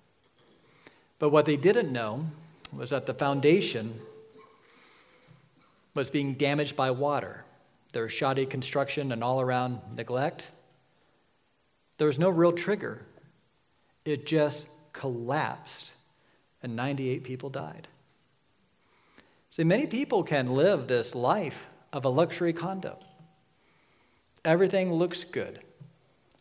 But 1.19 1.29
what 1.29 1.45
they 1.45 1.57
didn't 1.57 1.93
know 1.93 2.27
was 2.73 2.91
that 2.91 3.07
the 3.07 3.15
foundation 3.15 3.95
was 5.95 6.09
being 6.09 6.35
damaged 6.35 6.75
by 6.75 6.91
water. 6.91 7.45
There 7.93 8.05
was 8.05 8.13
shoddy 8.13 8.47
construction 8.47 9.13
and 9.13 9.23
all 9.23 9.41
around 9.41 9.81
neglect. 9.95 10.51
There 12.01 12.07
was 12.07 12.19
no 12.19 12.31
real 12.31 12.53
trigger. 12.53 13.03
It 14.07 14.25
just 14.25 14.69
collapsed, 14.95 15.93
and 16.63 16.75
98 16.75 17.25
people 17.25 17.51
died. 17.51 17.89
See, 19.51 19.65
many 19.65 19.87
people 19.87 20.23
can 20.23 20.55
live 20.55 20.89
this 20.89 21.15
life 21.15 21.67
of 21.93 22.07
a 22.07 22.09
luxury 22.09 22.55
condo. 22.55 22.97
Everything 24.47 24.95
looks 24.95 25.25
good. 25.25 25.61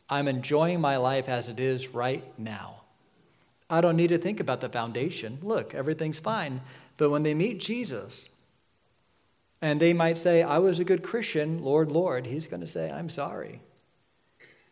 I'm 0.09 0.29
enjoying 0.29 0.79
my 0.79 0.95
life 0.95 1.27
as 1.27 1.49
it 1.49 1.59
is 1.59 1.89
right 1.89 2.23
now. 2.39 2.83
I 3.69 3.81
don't 3.81 3.97
need 3.97 4.11
to 4.11 4.17
think 4.17 4.39
about 4.39 4.61
the 4.61 4.69
foundation. 4.69 5.39
Look, 5.41 5.75
everything's 5.75 6.21
fine. 6.21 6.61
But 6.95 7.09
when 7.09 7.23
they 7.23 7.33
meet 7.33 7.59
Jesus, 7.59 8.29
and 9.61 9.77
they 9.77 9.91
might 9.91 10.17
say, 10.17 10.41
I 10.41 10.59
was 10.59 10.79
a 10.79 10.85
good 10.85 11.03
Christian, 11.03 11.61
Lord, 11.61 11.91
Lord, 11.91 12.25
he's 12.25 12.47
going 12.47 12.61
to 12.61 12.65
say, 12.65 12.89
I'm 12.89 13.09
sorry. 13.09 13.59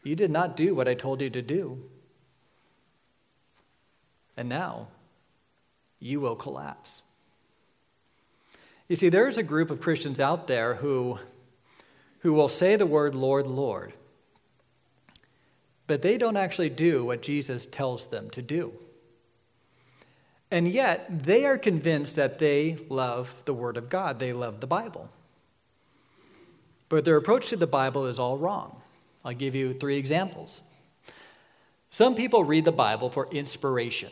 You 0.08 0.16
did 0.16 0.32
not 0.32 0.56
do 0.56 0.74
what 0.74 0.88
I 0.88 0.94
told 0.94 1.22
you 1.22 1.30
to 1.30 1.42
do. 1.42 1.84
And 4.38 4.48
now 4.48 4.88
you 6.00 6.22
will 6.22 6.38
collapse. 6.38 7.02
You 8.88 8.96
see, 8.96 9.10
there's 9.10 9.36
a 9.36 9.44
group 9.44 9.70
of 9.70 9.82
Christians 9.82 10.18
out 10.18 10.48
there 10.48 10.76
who, 10.76 11.20
who 12.20 12.32
will 12.32 12.48
say 12.48 12.78
the 12.78 12.86
word 12.86 13.16
Lord, 13.16 13.48
Lord, 13.48 13.92
but 15.88 16.02
they 16.02 16.18
don't 16.18 16.38
actually 16.38 16.70
do 16.70 17.04
what 17.04 17.22
Jesus 17.22 17.66
tells 17.66 18.08
them 18.08 18.30
to 18.30 18.42
do. 18.42 18.72
And 20.50 20.70
yet, 20.70 21.26
they 21.26 21.44
are 21.44 21.58
convinced 21.58 22.16
that 22.16 22.40
they 22.40 22.78
love 22.88 23.36
the 23.44 23.54
Word 23.54 23.76
of 23.76 23.90
God, 23.90 24.20
they 24.20 24.32
love 24.32 24.62
the 24.62 24.68
Bible. 24.68 25.12
But 26.88 27.04
their 27.04 27.18
approach 27.18 27.50
to 27.50 27.58
the 27.58 27.68
Bible 27.68 28.06
is 28.06 28.18
all 28.18 28.38
wrong. 28.38 28.82
I'll 29.28 29.34
give 29.34 29.56
you 29.56 29.74
three 29.74 29.98
examples. 29.98 30.62
Some 31.90 32.16
people 32.16 32.46
read 32.46 32.64
the 32.64 32.72
Bible 32.72 33.10
for 33.10 33.28
inspiration. 33.30 34.10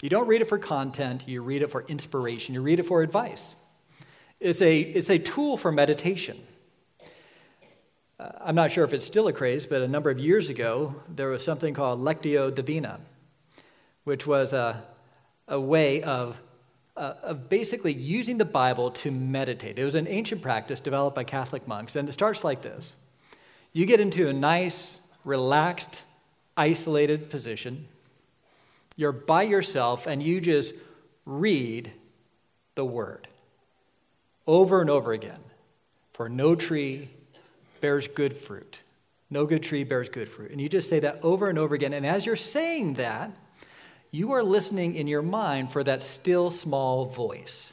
You 0.00 0.08
don't 0.08 0.26
read 0.26 0.40
it 0.40 0.48
for 0.48 0.56
content, 0.56 1.28
you 1.28 1.42
read 1.42 1.60
it 1.60 1.70
for 1.70 1.84
inspiration, 1.88 2.54
you 2.54 2.62
read 2.62 2.80
it 2.80 2.84
for 2.84 3.02
advice. 3.02 3.54
It's 4.40 4.62
a, 4.62 4.80
it's 4.80 5.10
a 5.10 5.18
tool 5.18 5.58
for 5.58 5.70
meditation. 5.70 6.38
Uh, 8.18 8.30
I'm 8.40 8.54
not 8.54 8.72
sure 8.72 8.82
if 8.82 8.94
it's 8.94 9.04
still 9.04 9.28
a 9.28 9.32
craze, 9.34 9.66
but 9.66 9.82
a 9.82 9.88
number 9.88 10.08
of 10.08 10.18
years 10.18 10.48
ago, 10.48 11.02
there 11.10 11.28
was 11.28 11.44
something 11.44 11.74
called 11.74 12.00
Lectio 12.00 12.54
Divina, 12.54 13.00
which 14.04 14.26
was 14.26 14.54
a, 14.54 14.82
a 15.48 15.60
way 15.60 16.02
of, 16.02 16.40
uh, 16.96 17.12
of 17.22 17.50
basically 17.50 17.92
using 17.92 18.38
the 18.38 18.46
Bible 18.46 18.90
to 18.90 19.10
meditate. 19.10 19.78
It 19.78 19.84
was 19.84 19.96
an 19.96 20.08
ancient 20.08 20.40
practice 20.40 20.80
developed 20.80 21.14
by 21.14 21.24
Catholic 21.24 21.68
monks, 21.68 21.94
and 21.94 22.08
it 22.08 22.12
starts 22.12 22.42
like 22.42 22.62
this 22.62 22.96
you 23.78 23.86
get 23.86 24.00
into 24.00 24.28
a 24.28 24.32
nice, 24.32 24.98
relaxed, 25.24 26.02
isolated 26.56 27.30
position. 27.30 27.86
You're 28.96 29.12
by 29.12 29.44
yourself, 29.44 30.08
and 30.08 30.20
you 30.20 30.40
just 30.40 30.74
read 31.24 31.92
the 32.74 32.84
word 32.84 33.28
over 34.48 34.80
and 34.80 34.90
over 34.90 35.12
again. 35.12 35.38
For 36.10 36.28
no 36.28 36.56
tree 36.56 37.08
bears 37.80 38.08
good 38.08 38.36
fruit. 38.36 38.80
No 39.30 39.46
good 39.46 39.62
tree 39.62 39.84
bears 39.84 40.08
good 40.08 40.28
fruit. 40.28 40.50
And 40.50 40.60
you 40.60 40.68
just 40.68 40.88
say 40.88 40.98
that 40.98 41.20
over 41.22 41.48
and 41.48 41.56
over 41.56 41.76
again. 41.76 41.92
And 41.92 42.04
as 42.04 42.26
you're 42.26 42.34
saying 42.34 42.94
that, 42.94 43.30
you 44.10 44.32
are 44.32 44.42
listening 44.42 44.96
in 44.96 45.06
your 45.06 45.22
mind 45.22 45.70
for 45.70 45.84
that 45.84 46.02
still 46.02 46.50
small 46.50 47.04
voice. 47.04 47.70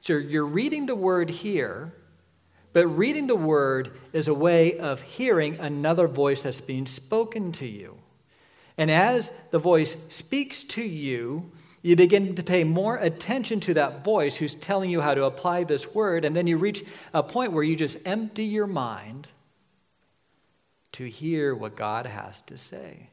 So 0.00 0.12
you're 0.12 0.46
reading 0.46 0.86
the 0.86 0.94
word 0.94 1.28
here, 1.28 1.92
but 2.72 2.86
reading 2.86 3.26
the 3.26 3.36
word 3.36 3.98
is 4.12 4.28
a 4.28 4.34
way 4.34 4.78
of 4.78 5.00
hearing 5.00 5.58
another 5.58 6.06
voice 6.06 6.42
that's 6.42 6.60
being 6.60 6.86
spoken 6.86 7.52
to 7.52 7.66
you. 7.66 7.96
And 8.78 8.90
as 8.90 9.30
the 9.50 9.58
voice 9.58 9.96
speaks 10.08 10.62
to 10.64 10.82
you, 10.82 11.50
you 11.82 11.96
begin 11.96 12.34
to 12.34 12.42
pay 12.42 12.62
more 12.64 12.96
attention 12.96 13.60
to 13.60 13.74
that 13.74 14.04
voice 14.04 14.36
who's 14.36 14.54
telling 14.54 14.90
you 14.90 15.00
how 15.00 15.14
to 15.14 15.24
apply 15.24 15.64
this 15.64 15.94
word, 15.94 16.24
and 16.24 16.36
then 16.36 16.46
you 16.46 16.58
reach 16.58 16.84
a 17.14 17.22
point 17.22 17.52
where 17.52 17.64
you 17.64 17.74
just 17.74 17.98
empty 18.04 18.44
your 18.44 18.66
mind 18.66 19.28
to 20.92 21.04
hear 21.04 21.54
what 21.54 21.76
God 21.76 22.06
has 22.06 22.40
to 22.42 22.58
say. 22.58 23.08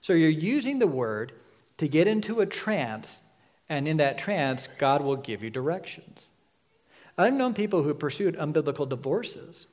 So 0.00 0.12
you're 0.12 0.30
using 0.30 0.78
the 0.78 0.86
word 0.86 1.32
to 1.76 1.88
get 1.88 2.06
into 2.06 2.40
a 2.40 2.46
trance, 2.46 3.20
and 3.68 3.86
in 3.86 3.98
that 3.98 4.18
trance, 4.18 4.68
God 4.78 5.02
will 5.02 5.16
give 5.16 5.42
you 5.42 5.50
directions. 5.50 6.28
I've 7.16 7.34
known 7.34 7.54
people 7.54 7.82
who 7.82 7.94
pursued 7.94 8.36
unbiblical 8.36 8.88
divorces 8.88 9.66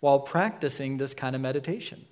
while 0.00 0.18
practicing 0.18 0.96
this 0.96 1.14
kind 1.14 1.36
of 1.36 1.42
meditation. 1.42 2.04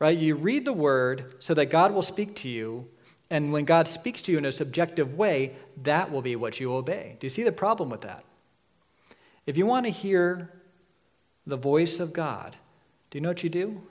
Right? 0.00 0.16
You 0.16 0.36
read 0.36 0.64
the 0.64 0.72
word 0.72 1.34
so 1.38 1.54
that 1.54 1.66
God 1.66 1.92
will 1.92 2.02
speak 2.02 2.36
to 2.36 2.48
you, 2.48 2.88
and 3.30 3.52
when 3.52 3.64
God 3.64 3.88
speaks 3.88 4.22
to 4.22 4.32
you 4.32 4.38
in 4.38 4.44
a 4.44 4.52
subjective 4.52 5.16
way, 5.16 5.54
that 5.82 6.10
will 6.10 6.22
be 6.22 6.36
what 6.36 6.60
you 6.60 6.74
obey. 6.74 7.16
Do 7.20 7.26
you 7.26 7.30
see 7.30 7.42
the 7.42 7.52
problem 7.52 7.90
with 7.90 8.02
that? 8.02 8.24
If 9.46 9.56
you 9.56 9.66
want 9.66 9.86
to 9.86 9.92
hear 9.92 10.50
the 11.46 11.56
voice 11.56 12.00
of 12.00 12.12
God, 12.12 12.56
do 13.10 13.18
you 13.18 13.22
know 13.22 13.30
what 13.30 13.44
you 13.44 13.50
do? 13.50 13.82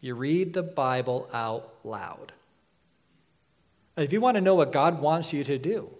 You 0.00 0.14
read 0.14 0.52
the 0.52 0.62
Bible 0.62 1.28
out 1.32 1.74
loud. 1.84 2.32
If 3.96 4.12
you 4.12 4.20
want 4.20 4.36
to 4.36 4.40
know 4.40 4.54
what 4.54 4.72
God 4.72 5.00
wants 5.00 5.32
you 5.32 5.42
to 5.44 5.58
do, 5.58 5.90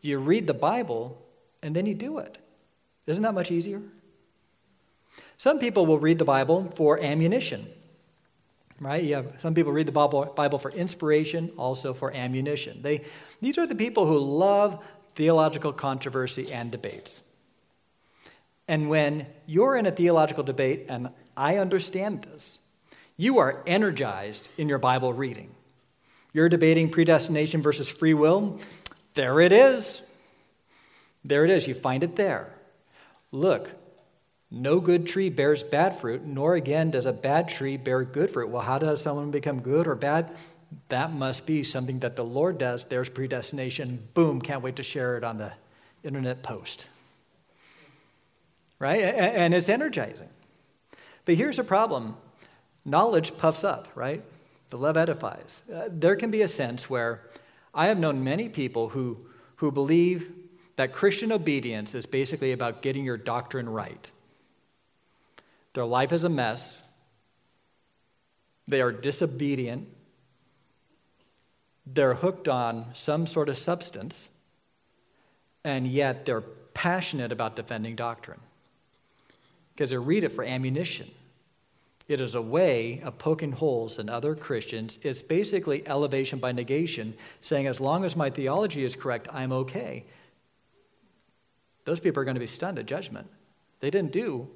you 0.00 0.18
read 0.18 0.46
the 0.46 0.54
Bible 0.54 1.20
and 1.62 1.74
then 1.74 1.86
you 1.86 1.94
do 1.94 2.18
it. 2.18 2.38
Isn't 3.06 3.22
that 3.22 3.34
much 3.34 3.50
easier? 3.50 3.82
Some 5.36 5.58
people 5.58 5.86
will 5.86 5.98
read 5.98 6.18
the 6.18 6.24
Bible 6.24 6.70
for 6.76 7.00
ammunition, 7.00 7.66
right? 8.80 9.02
You 9.02 9.14
have, 9.14 9.34
some 9.38 9.54
people 9.54 9.72
read 9.72 9.86
the 9.86 9.92
Bible, 9.92 10.58
for 10.58 10.70
inspiration, 10.72 11.50
also 11.56 11.94
for 11.94 12.12
ammunition. 12.12 12.82
They, 12.82 13.04
these 13.40 13.56
are 13.56 13.66
the 13.66 13.74
people 13.74 14.06
who 14.06 14.18
love 14.18 14.84
theological 15.14 15.72
controversy 15.72 16.52
and 16.52 16.70
debates. 16.70 17.22
And 18.66 18.90
when 18.90 19.26
you're 19.46 19.76
in 19.76 19.86
a 19.86 19.90
theological 19.90 20.44
debate, 20.44 20.86
and 20.88 21.10
I 21.36 21.56
understand 21.56 22.22
this, 22.22 22.58
you 23.16 23.38
are 23.38 23.62
energized 23.66 24.48
in 24.58 24.68
your 24.68 24.78
Bible 24.78 25.12
reading. 25.12 25.54
You're 26.34 26.48
debating 26.48 26.90
predestination 26.90 27.62
versus 27.62 27.88
free 27.88 28.14
will. 28.14 28.60
There 29.14 29.40
it 29.40 29.52
is. 29.52 30.02
There 31.24 31.44
it 31.44 31.50
is, 31.50 31.66
you 31.66 31.74
find 31.74 32.02
it 32.04 32.16
there. 32.16 32.54
Look, 33.32 33.70
no 34.50 34.80
good 34.80 35.06
tree 35.06 35.28
bears 35.28 35.62
bad 35.62 35.98
fruit, 35.98 36.24
nor 36.24 36.54
again 36.54 36.90
does 36.90 37.06
a 37.06 37.12
bad 37.12 37.48
tree 37.48 37.76
bear 37.76 38.02
good 38.04 38.30
fruit. 38.30 38.48
Well, 38.48 38.62
how 38.62 38.78
does 38.78 39.02
someone 39.02 39.30
become 39.30 39.60
good 39.60 39.86
or 39.86 39.94
bad? 39.94 40.34
That 40.88 41.12
must 41.12 41.46
be 41.46 41.62
something 41.64 41.98
that 42.00 42.16
the 42.16 42.24
Lord 42.24 42.58
does. 42.58 42.86
There's 42.86 43.08
predestination. 43.08 44.08
Boom, 44.14 44.40
can't 44.40 44.62
wait 44.62 44.76
to 44.76 44.82
share 44.82 45.16
it 45.16 45.24
on 45.24 45.38
the 45.38 45.52
internet 46.02 46.42
post. 46.42 46.86
Right? 48.78 49.02
And 49.02 49.52
it's 49.52 49.68
energizing. 49.68 50.28
But 51.24 51.34
here's 51.34 51.58
a 51.58 51.64
problem 51.64 52.16
knowledge 52.84 53.36
puffs 53.36 53.64
up, 53.64 53.88
right? 53.94 54.24
The 54.70 54.78
love 54.78 54.96
edifies. 54.96 55.62
Uh, 55.72 55.88
there 55.90 56.16
can 56.16 56.30
be 56.30 56.42
a 56.42 56.48
sense 56.48 56.88
where 56.88 57.27
I 57.74 57.86
have 57.86 57.98
known 57.98 58.24
many 58.24 58.48
people 58.48 58.90
who, 58.90 59.18
who 59.56 59.70
believe 59.70 60.32
that 60.76 60.92
Christian 60.92 61.32
obedience 61.32 61.94
is 61.94 62.06
basically 62.06 62.52
about 62.52 62.82
getting 62.82 63.04
your 63.04 63.16
doctrine 63.16 63.68
right. 63.68 64.10
Their 65.74 65.84
life 65.84 66.12
is 66.12 66.24
a 66.24 66.28
mess. 66.28 66.78
They 68.66 68.80
are 68.80 68.92
disobedient. 68.92 69.88
They're 71.86 72.14
hooked 72.14 72.48
on 72.48 72.86
some 72.94 73.26
sort 73.26 73.48
of 73.48 73.56
substance, 73.56 74.28
and 75.64 75.86
yet 75.86 76.26
they're 76.26 76.42
passionate 76.74 77.32
about 77.32 77.56
defending 77.56 77.96
doctrine 77.96 78.40
because 79.74 79.90
they 79.90 79.96
read 79.96 80.22
it 80.22 80.30
for 80.30 80.44
ammunition. 80.44 81.10
It 82.08 82.22
is 82.22 82.34
a 82.34 82.42
way 82.42 83.02
of 83.04 83.18
poking 83.18 83.52
holes 83.52 83.98
in 83.98 84.08
other 84.08 84.34
Christians. 84.34 84.98
It's 85.02 85.22
basically 85.22 85.86
elevation 85.86 86.38
by 86.38 86.52
negation, 86.52 87.14
saying, 87.42 87.66
as 87.66 87.80
long 87.80 88.04
as 88.04 88.16
my 88.16 88.30
theology 88.30 88.82
is 88.82 88.96
correct, 88.96 89.28
I'm 89.30 89.52
okay. 89.52 90.06
Those 91.84 92.00
people 92.00 92.22
are 92.22 92.24
going 92.24 92.34
to 92.34 92.40
be 92.40 92.46
stunned 92.46 92.78
at 92.78 92.86
judgment. 92.86 93.28
They 93.80 93.90
didn't 93.90 94.12
do 94.12 94.48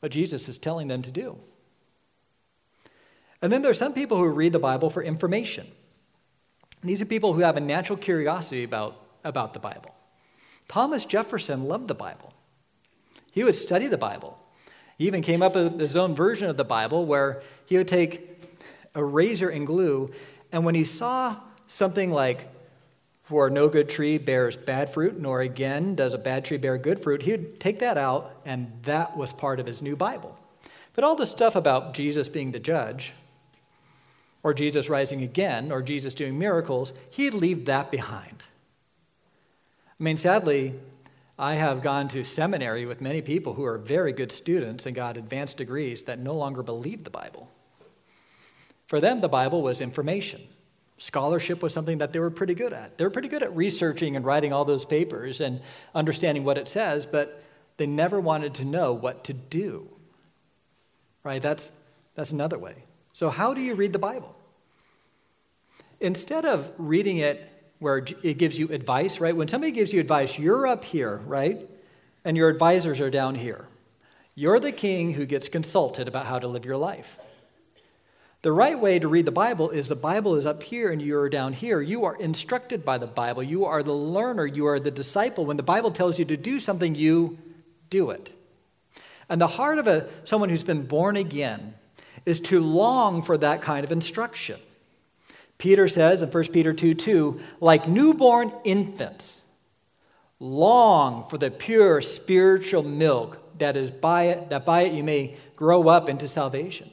what 0.00 0.10
Jesus 0.10 0.48
is 0.48 0.56
telling 0.56 0.88
them 0.88 1.02
to 1.02 1.10
do. 1.10 1.38
And 3.42 3.52
then 3.52 3.60
there 3.60 3.70
are 3.70 3.74
some 3.74 3.92
people 3.92 4.16
who 4.16 4.28
read 4.28 4.54
the 4.54 4.58
Bible 4.58 4.88
for 4.88 5.02
information. 5.02 5.66
These 6.82 7.02
are 7.02 7.06
people 7.06 7.34
who 7.34 7.40
have 7.40 7.58
a 7.58 7.60
natural 7.60 7.98
curiosity 7.98 8.64
about, 8.64 8.96
about 9.22 9.52
the 9.52 9.58
Bible. 9.58 9.94
Thomas 10.66 11.04
Jefferson 11.04 11.64
loved 11.64 11.88
the 11.88 11.94
Bible. 11.94 12.32
He 13.32 13.44
would 13.44 13.54
study 13.54 13.86
the 13.86 13.98
Bible. 13.98 14.39
He 15.00 15.06
even 15.06 15.22
came 15.22 15.40
up 15.40 15.54
with 15.54 15.80
his 15.80 15.96
own 15.96 16.14
version 16.14 16.50
of 16.50 16.58
the 16.58 16.64
Bible 16.64 17.06
where 17.06 17.40
he 17.64 17.78
would 17.78 17.88
take 17.88 18.38
a 18.94 19.02
razor 19.02 19.48
and 19.48 19.66
glue, 19.66 20.10
and 20.52 20.62
when 20.62 20.74
he 20.74 20.84
saw 20.84 21.36
something 21.68 22.10
like, 22.10 22.46
for 23.22 23.48
no 23.48 23.66
good 23.70 23.88
tree 23.88 24.18
bears 24.18 24.58
bad 24.58 24.90
fruit, 24.90 25.18
nor 25.18 25.40
again 25.40 25.94
does 25.94 26.12
a 26.12 26.18
bad 26.18 26.44
tree 26.44 26.58
bear 26.58 26.76
good 26.76 27.02
fruit, 27.02 27.22
he 27.22 27.30
would 27.30 27.58
take 27.58 27.78
that 27.78 27.96
out, 27.96 28.42
and 28.44 28.70
that 28.82 29.16
was 29.16 29.32
part 29.32 29.58
of 29.58 29.66
his 29.66 29.80
new 29.80 29.96
Bible. 29.96 30.38
But 30.92 31.02
all 31.02 31.16
the 31.16 31.24
stuff 31.24 31.56
about 31.56 31.94
Jesus 31.94 32.28
being 32.28 32.50
the 32.50 32.60
judge, 32.60 33.14
or 34.42 34.52
Jesus 34.52 34.90
rising 34.90 35.22
again, 35.22 35.72
or 35.72 35.80
Jesus 35.80 36.12
doing 36.12 36.38
miracles, 36.38 36.92
he'd 37.08 37.32
leave 37.32 37.64
that 37.64 37.90
behind. 37.90 38.42
I 39.98 40.02
mean, 40.02 40.18
sadly, 40.18 40.74
I 41.40 41.54
have 41.54 41.80
gone 41.80 42.06
to 42.08 42.22
seminary 42.22 42.84
with 42.84 43.00
many 43.00 43.22
people 43.22 43.54
who 43.54 43.64
are 43.64 43.78
very 43.78 44.12
good 44.12 44.30
students 44.30 44.84
and 44.84 44.94
got 44.94 45.16
advanced 45.16 45.56
degrees 45.56 46.02
that 46.02 46.18
no 46.18 46.34
longer 46.34 46.62
believe 46.62 47.02
the 47.02 47.08
Bible. 47.08 47.50
For 48.84 49.00
them, 49.00 49.22
the 49.22 49.28
Bible 49.28 49.62
was 49.62 49.80
information. 49.80 50.42
Scholarship 50.98 51.62
was 51.62 51.72
something 51.72 51.96
that 51.96 52.12
they 52.12 52.18
were 52.18 52.30
pretty 52.30 52.52
good 52.52 52.74
at. 52.74 52.98
They 52.98 53.04
were 53.04 53.10
pretty 53.10 53.28
good 53.28 53.42
at 53.42 53.56
researching 53.56 54.16
and 54.16 54.24
writing 54.26 54.52
all 54.52 54.66
those 54.66 54.84
papers 54.84 55.40
and 55.40 55.62
understanding 55.94 56.44
what 56.44 56.58
it 56.58 56.68
says, 56.68 57.06
but 57.06 57.42
they 57.78 57.86
never 57.86 58.20
wanted 58.20 58.52
to 58.56 58.66
know 58.66 58.92
what 58.92 59.24
to 59.24 59.32
do. 59.32 59.88
Right? 61.24 61.40
That's, 61.40 61.72
that's 62.16 62.32
another 62.32 62.58
way. 62.58 62.84
So, 63.14 63.30
how 63.30 63.54
do 63.54 63.62
you 63.62 63.76
read 63.76 63.94
the 63.94 63.98
Bible? 63.98 64.36
Instead 66.00 66.44
of 66.44 66.70
reading 66.76 67.16
it 67.16 67.49
where 67.80 67.98
it 68.22 68.38
gives 68.38 68.58
you 68.58 68.68
advice, 68.68 69.18
right? 69.18 69.34
When 69.34 69.48
somebody 69.48 69.72
gives 69.72 69.92
you 69.92 70.00
advice, 70.00 70.38
you're 70.38 70.66
up 70.66 70.84
here, 70.84 71.16
right? 71.26 71.68
And 72.24 72.36
your 72.36 72.48
advisors 72.48 73.00
are 73.00 73.10
down 73.10 73.34
here. 73.34 73.66
You're 74.34 74.60
the 74.60 74.72
king 74.72 75.14
who 75.14 75.26
gets 75.26 75.48
consulted 75.48 76.06
about 76.06 76.26
how 76.26 76.38
to 76.38 76.46
live 76.46 76.64
your 76.64 76.76
life. 76.76 77.18
The 78.42 78.52
right 78.52 78.78
way 78.78 78.98
to 78.98 79.08
read 79.08 79.26
the 79.26 79.32
Bible 79.32 79.68
is 79.68 79.88
the 79.88 79.96
Bible 79.96 80.36
is 80.36 80.46
up 80.46 80.62
here 80.62 80.90
and 80.90 81.02
you're 81.02 81.28
down 81.28 81.52
here. 81.52 81.82
You 81.82 82.04
are 82.04 82.16
instructed 82.16 82.84
by 82.84 82.96
the 82.96 83.06
Bible. 83.06 83.42
You 83.42 83.66
are 83.66 83.82
the 83.82 83.92
learner. 83.92 84.46
You 84.46 84.66
are 84.68 84.80
the 84.80 84.90
disciple. 84.90 85.44
When 85.44 85.58
the 85.58 85.62
Bible 85.62 85.90
tells 85.90 86.18
you 86.18 86.24
to 86.26 86.36
do 86.38 86.58
something, 86.60 86.94
you 86.94 87.36
do 87.90 88.10
it. 88.10 88.32
And 89.28 89.40
the 89.40 89.46
heart 89.46 89.78
of 89.78 89.86
a, 89.86 90.08
someone 90.24 90.48
who's 90.48 90.64
been 90.64 90.86
born 90.86 91.16
again 91.16 91.74
is 92.24 92.40
to 92.40 92.60
long 92.60 93.22
for 93.22 93.36
that 93.38 93.62
kind 93.62 93.84
of 93.84 93.92
instruction. 93.92 94.58
Peter 95.60 95.86
says 95.86 96.22
in 96.22 96.30
1 96.30 96.44
Peter 96.48 96.72
2 96.72 96.94
2, 96.94 97.38
like 97.60 97.86
newborn 97.86 98.50
infants, 98.64 99.42
long 100.40 101.28
for 101.28 101.36
the 101.36 101.50
pure 101.50 102.00
spiritual 102.00 102.82
milk 102.82 103.58
that 103.58 103.76
is 103.76 103.90
by 103.90 104.24
it, 104.24 104.48
that 104.48 104.64
by 104.64 104.82
it 104.82 104.94
you 104.94 105.04
may 105.04 105.36
grow 105.54 105.86
up 105.88 106.08
into 106.08 106.26
salvation. 106.26 106.90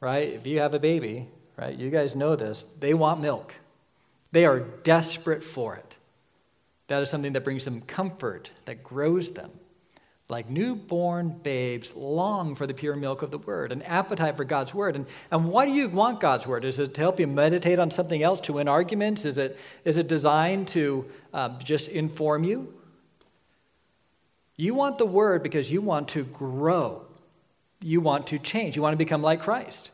Right? 0.00 0.28
If 0.28 0.46
you 0.46 0.60
have 0.60 0.72
a 0.72 0.78
baby, 0.78 1.28
right, 1.56 1.76
you 1.76 1.90
guys 1.90 2.14
know 2.14 2.36
this, 2.36 2.62
they 2.62 2.94
want 2.94 3.20
milk. 3.20 3.52
They 4.30 4.46
are 4.46 4.60
desperate 4.60 5.42
for 5.42 5.74
it. 5.74 5.96
That 6.86 7.02
is 7.02 7.10
something 7.10 7.32
that 7.32 7.42
brings 7.42 7.64
them 7.64 7.80
comfort, 7.80 8.50
that 8.66 8.84
grows 8.84 9.32
them 9.32 9.50
like 10.28 10.48
newborn 10.48 11.28
babes, 11.42 11.94
long 11.94 12.54
for 12.54 12.66
the 12.66 12.72
pure 12.72 12.96
milk 12.96 13.20
of 13.20 13.30
the 13.30 13.38
word, 13.38 13.72
an 13.72 13.82
appetite 13.82 14.36
for 14.36 14.44
God's 14.44 14.74
word. 14.74 14.96
And, 14.96 15.06
and 15.30 15.48
why 15.48 15.66
do 15.66 15.72
you 15.72 15.88
want 15.88 16.20
God's 16.20 16.46
word? 16.46 16.64
Is 16.64 16.78
it 16.78 16.94
to 16.94 17.00
help 17.00 17.20
you 17.20 17.26
meditate 17.26 17.78
on 17.78 17.90
something 17.90 18.22
else, 18.22 18.40
to 18.42 18.54
win 18.54 18.66
arguments? 18.66 19.26
Is 19.26 19.36
it, 19.36 19.58
is 19.84 19.98
it 19.98 20.08
designed 20.08 20.68
to 20.68 21.04
uh, 21.34 21.58
just 21.58 21.88
inform 21.88 22.44
you? 22.44 22.72
You 24.56 24.74
want 24.74 24.96
the 24.98 25.06
word 25.06 25.42
because 25.42 25.70
you 25.70 25.82
want 25.82 26.08
to 26.10 26.24
grow, 26.24 27.02
you 27.82 28.00
want 28.00 28.28
to 28.28 28.38
change, 28.38 28.76
you 28.76 28.82
want 28.82 28.94
to 28.94 28.98
become 28.98 29.20
like 29.20 29.40
Christ. 29.40 29.90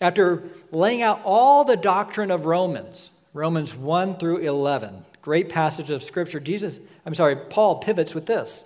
After 0.00 0.44
laying 0.70 1.02
out 1.02 1.22
all 1.24 1.64
the 1.64 1.76
doctrine 1.76 2.30
of 2.30 2.44
Romans, 2.44 3.10
Romans 3.32 3.74
1 3.74 4.16
through 4.18 4.38
11, 4.38 5.04
great 5.22 5.48
passage 5.48 5.90
of 5.90 6.02
scripture, 6.04 6.38
Jesus, 6.38 6.78
I'm 7.04 7.14
sorry, 7.14 7.34
Paul 7.34 7.76
pivots 7.76 8.14
with 8.14 8.26
this. 8.26 8.64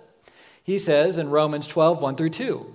He 0.67 0.77
says 0.77 1.17
in 1.17 1.29
Romans 1.29 1.65
12, 1.65 2.01
1 2.01 2.15
through 2.17 2.31
2, 2.31 2.73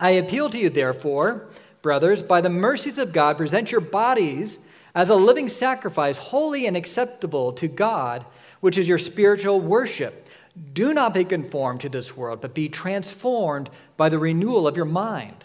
I 0.00 0.12
appeal 0.12 0.48
to 0.48 0.58
you, 0.58 0.70
therefore, 0.70 1.48
brothers, 1.82 2.22
by 2.22 2.40
the 2.40 2.48
mercies 2.48 2.96
of 2.96 3.12
God, 3.12 3.36
present 3.36 3.70
your 3.70 3.82
bodies 3.82 4.58
as 4.94 5.10
a 5.10 5.14
living 5.14 5.50
sacrifice, 5.50 6.16
holy 6.16 6.66
and 6.66 6.78
acceptable 6.78 7.52
to 7.52 7.68
God, 7.68 8.24
which 8.60 8.78
is 8.78 8.88
your 8.88 8.96
spiritual 8.96 9.60
worship. 9.60 10.28
Do 10.72 10.94
not 10.94 11.12
be 11.12 11.26
conformed 11.26 11.82
to 11.82 11.90
this 11.90 12.16
world, 12.16 12.40
but 12.40 12.54
be 12.54 12.70
transformed 12.70 13.68
by 13.98 14.08
the 14.08 14.18
renewal 14.18 14.66
of 14.66 14.74
your 14.74 14.86
mind, 14.86 15.44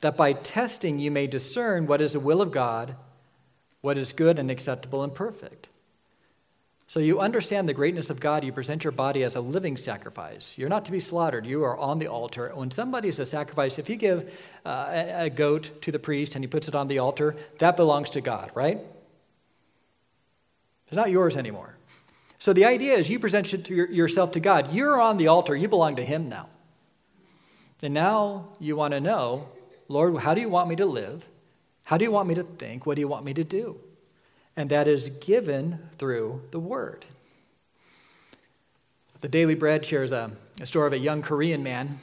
that 0.00 0.16
by 0.16 0.32
testing 0.32 0.98
you 0.98 1.12
may 1.12 1.28
discern 1.28 1.86
what 1.86 2.00
is 2.00 2.14
the 2.14 2.20
will 2.20 2.42
of 2.42 2.50
God, 2.50 2.96
what 3.82 3.96
is 3.96 4.12
good 4.12 4.36
and 4.36 4.50
acceptable 4.50 5.04
and 5.04 5.14
perfect. 5.14 5.68
So 6.86 7.00
you 7.00 7.20
understand 7.20 7.68
the 7.68 7.74
greatness 7.74 8.10
of 8.10 8.20
God. 8.20 8.44
You 8.44 8.52
present 8.52 8.84
your 8.84 8.90
body 8.90 9.22
as 9.22 9.34
a 9.34 9.40
living 9.40 9.76
sacrifice. 9.76 10.58
You're 10.58 10.68
not 10.68 10.84
to 10.84 10.92
be 10.92 11.00
slaughtered. 11.00 11.46
You 11.46 11.64
are 11.64 11.76
on 11.78 11.98
the 11.98 12.08
altar. 12.08 12.50
When 12.54 12.70
somebody 12.70 13.08
is 13.08 13.18
a 13.18 13.24
sacrifice, 13.24 13.78
if 13.78 13.88
you 13.88 13.96
give 13.96 14.32
uh, 14.66 14.88
a, 14.90 15.26
a 15.26 15.30
goat 15.30 15.70
to 15.82 15.90
the 15.90 15.98
priest 15.98 16.34
and 16.34 16.44
he 16.44 16.48
puts 16.48 16.68
it 16.68 16.74
on 16.74 16.88
the 16.88 16.98
altar, 16.98 17.34
that 17.58 17.76
belongs 17.76 18.10
to 18.10 18.20
God, 18.20 18.50
right? 18.54 18.78
It's 20.86 20.96
not 20.96 21.10
yours 21.10 21.38
anymore. 21.38 21.76
So 22.42 22.52
the 22.52 22.64
idea 22.64 22.94
is 22.94 23.08
you 23.08 23.18
present 23.18 23.70
yourself 23.70 24.32
to 24.32 24.40
God. 24.40 24.74
You're 24.74 25.00
on 25.00 25.16
the 25.16 25.28
altar. 25.28 25.54
You 25.54 25.68
belong 25.68 25.96
to 25.96 26.04
Him 26.04 26.28
now. 26.28 26.48
And 27.82 27.94
now 27.94 28.48
you 28.60 28.76
want 28.76 28.92
to 28.92 29.00
know, 29.00 29.48
Lord, 29.88 30.16
how 30.18 30.34
do 30.34 30.40
you 30.40 30.48
want 30.48 30.68
me 30.68 30.76
to 30.76 30.84
live? 30.84 31.26
How 31.84 31.96
do 31.96 32.04
you 32.04 32.10
want 32.10 32.28
me 32.28 32.34
to 32.34 32.42
think? 32.42 32.84
What 32.84 32.96
do 32.96 33.00
you 33.00 33.08
want 33.08 33.24
me 33.24 33.32
to 33.32 33.44
do? 33.44 33.78
And 34.56 34.70
that 34.70 34.88
is 34.88 35.08
given 35.08 35.78
through 35.98 36.42
the 36.50 36.60
Word. 36.60 37.04
The 39.20 39.28
Daily 39.28 39.54
Bread 39.54 39.86
shares 39.86 40.12
a, 40.12 40.32
a 40.60 40.66
story 40.66 40.86
of 40.88 40.92
a 40.92 40.98
young 40.98 41.22
Korean 41.22 41.62
man 41.62 42.00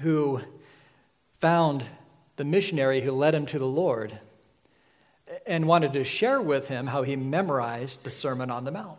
who 0.00 0.40
found 1.38 1.84
the 2.36 2.44
missionary 2.44 3.00
who 3.00 3.12
led 3.12 3.34
him 3.34 3.46
to 3.46 3.58
the 3.58 3.66
Lord 3.66 4.18
and 5.46 5.66
wanted 5.66 5.92
to 5.92 6.04
share 6.04 6.40
with 6.40 6.68
him 6.68 6.88
how 6.88 7.02
he 7.02 7.16
memorized 7.16 8.02
the 8.02 8.10
Sermon 8.10 8.50
on 8.50 8.64
the 8.64 8.72
Mount. 8.72 8.98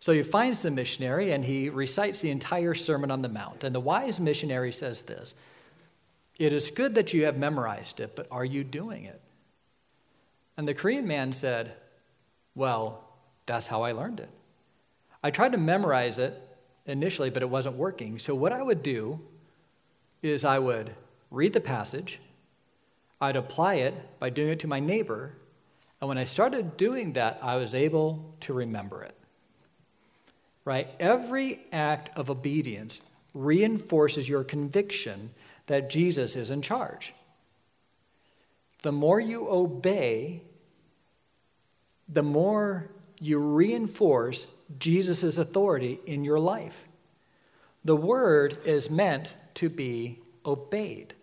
So 0.00 0.12
he 0.12 0.22
finds 0.22 0.62
the 0.62 0.70
missionary 0.72 1.30
and 1.30 1.44
he 1.44 1.68
recites 1.68 2.20
the 2.20 2.30
entire 2.30 2.74
Sermon 2.74 3.12
on 3.12 3.22
the 3.22 3.28
Mount. 3.28 3.62
And 3.62 3.72
the 3.72 3.80
wise 3.80 4.18
missionary 4.18 4.72
says 4.72 5.02
this 5.02 5.34
It 6.40 6.52
is 6.52 6.72
good 6.72 6.96
that 6.96 7.14
you 7.14 7.24
have 7.24 7.36
memorized 7.36 8.00
it, 8.00 8.16
but 8.16 8.26
are 8.32 8.44
you 8.44 8.64
doing 8.64 9.04
it? 9.04 9.20
And 10.56 10.68
the 10.68 10.74
Korean 10.74 11.06
man 11.06 11.32
said, 11.32 11.72
Well, 12.54 13.04
that's 13.46 13.66
how 13.66 13.82
I 13.82 13.92
learned 13.92 14.20
it. 14.20 14.30
I 15.22 15.30
tried 15.30 15.52
to 15.52 15.58
memorize 15.58 16.18
it 16.18 16.40
initially, 16.86 17.30
but 17.30 17.42
it 17.42 17.50
wasn't 17.50 17.76
working. 17.76 18.18
So, 18.18 18.34
what 18.34 18.52
I 18.52 18.62
would 18.62 18.82
do 18.82 19.20
is 20.22 20.44
I 20.44 20.58
would 20.58 20.94
read 21.30 21.52
the 21.52 21.60
passage, 21.60 22.20
I'd 23.20 23.36
apply 23.36 23.74
it 23.74 23.94
by 24.18 24.30
doing 24.30 24.50
it 24.50 24.60
to 24.60 24.66
my 24.66 24.80
neighbor, 24.80 25.32
and 26.00 26.08
when 26.08 26.18
I 26.18 26.24
started 26.24 26.76
doing 26.76 27.12
that, 27.12 27.38
I 27.42 27.56
was 27.56 27.74
able 27.74 28.34
to 28.40 28.52
remember 28.52 29.02
it. 29.02 29.16
Right? 30.64 30.88
Every 30.98 31.60
act 31.72 32.16
of 32.18 32.30
obedience 32.30 33.00
reinforces 33.34 34.28
your 34.28 34.44
conviction 34.44 35.30
that 35.66 35.88
Jesus 35.88 36.36
is 36.36 36.50
in 36.50 36.60
charge. 36.60 37.14
The 38.82 38.92
more 38.92 39.20
you 39.20 39.48
obey, 39.48 40.42
the 42.08 42.22
more 42.22 42.90
you 43.20 43.38
reinforce 43.38 44.46
Jesus' 44.78 45.38
authority 45.38 46.00
in 46.06 46.24
your 46.24 46.40
life. 46.40 46.84
The 47.84 47.96
word 47.96 48.58
is 48.64 48.90
meant 48.90 49.34
to 49.54 49.68
be 49.68 50.18
obeyed. 50.44 51.14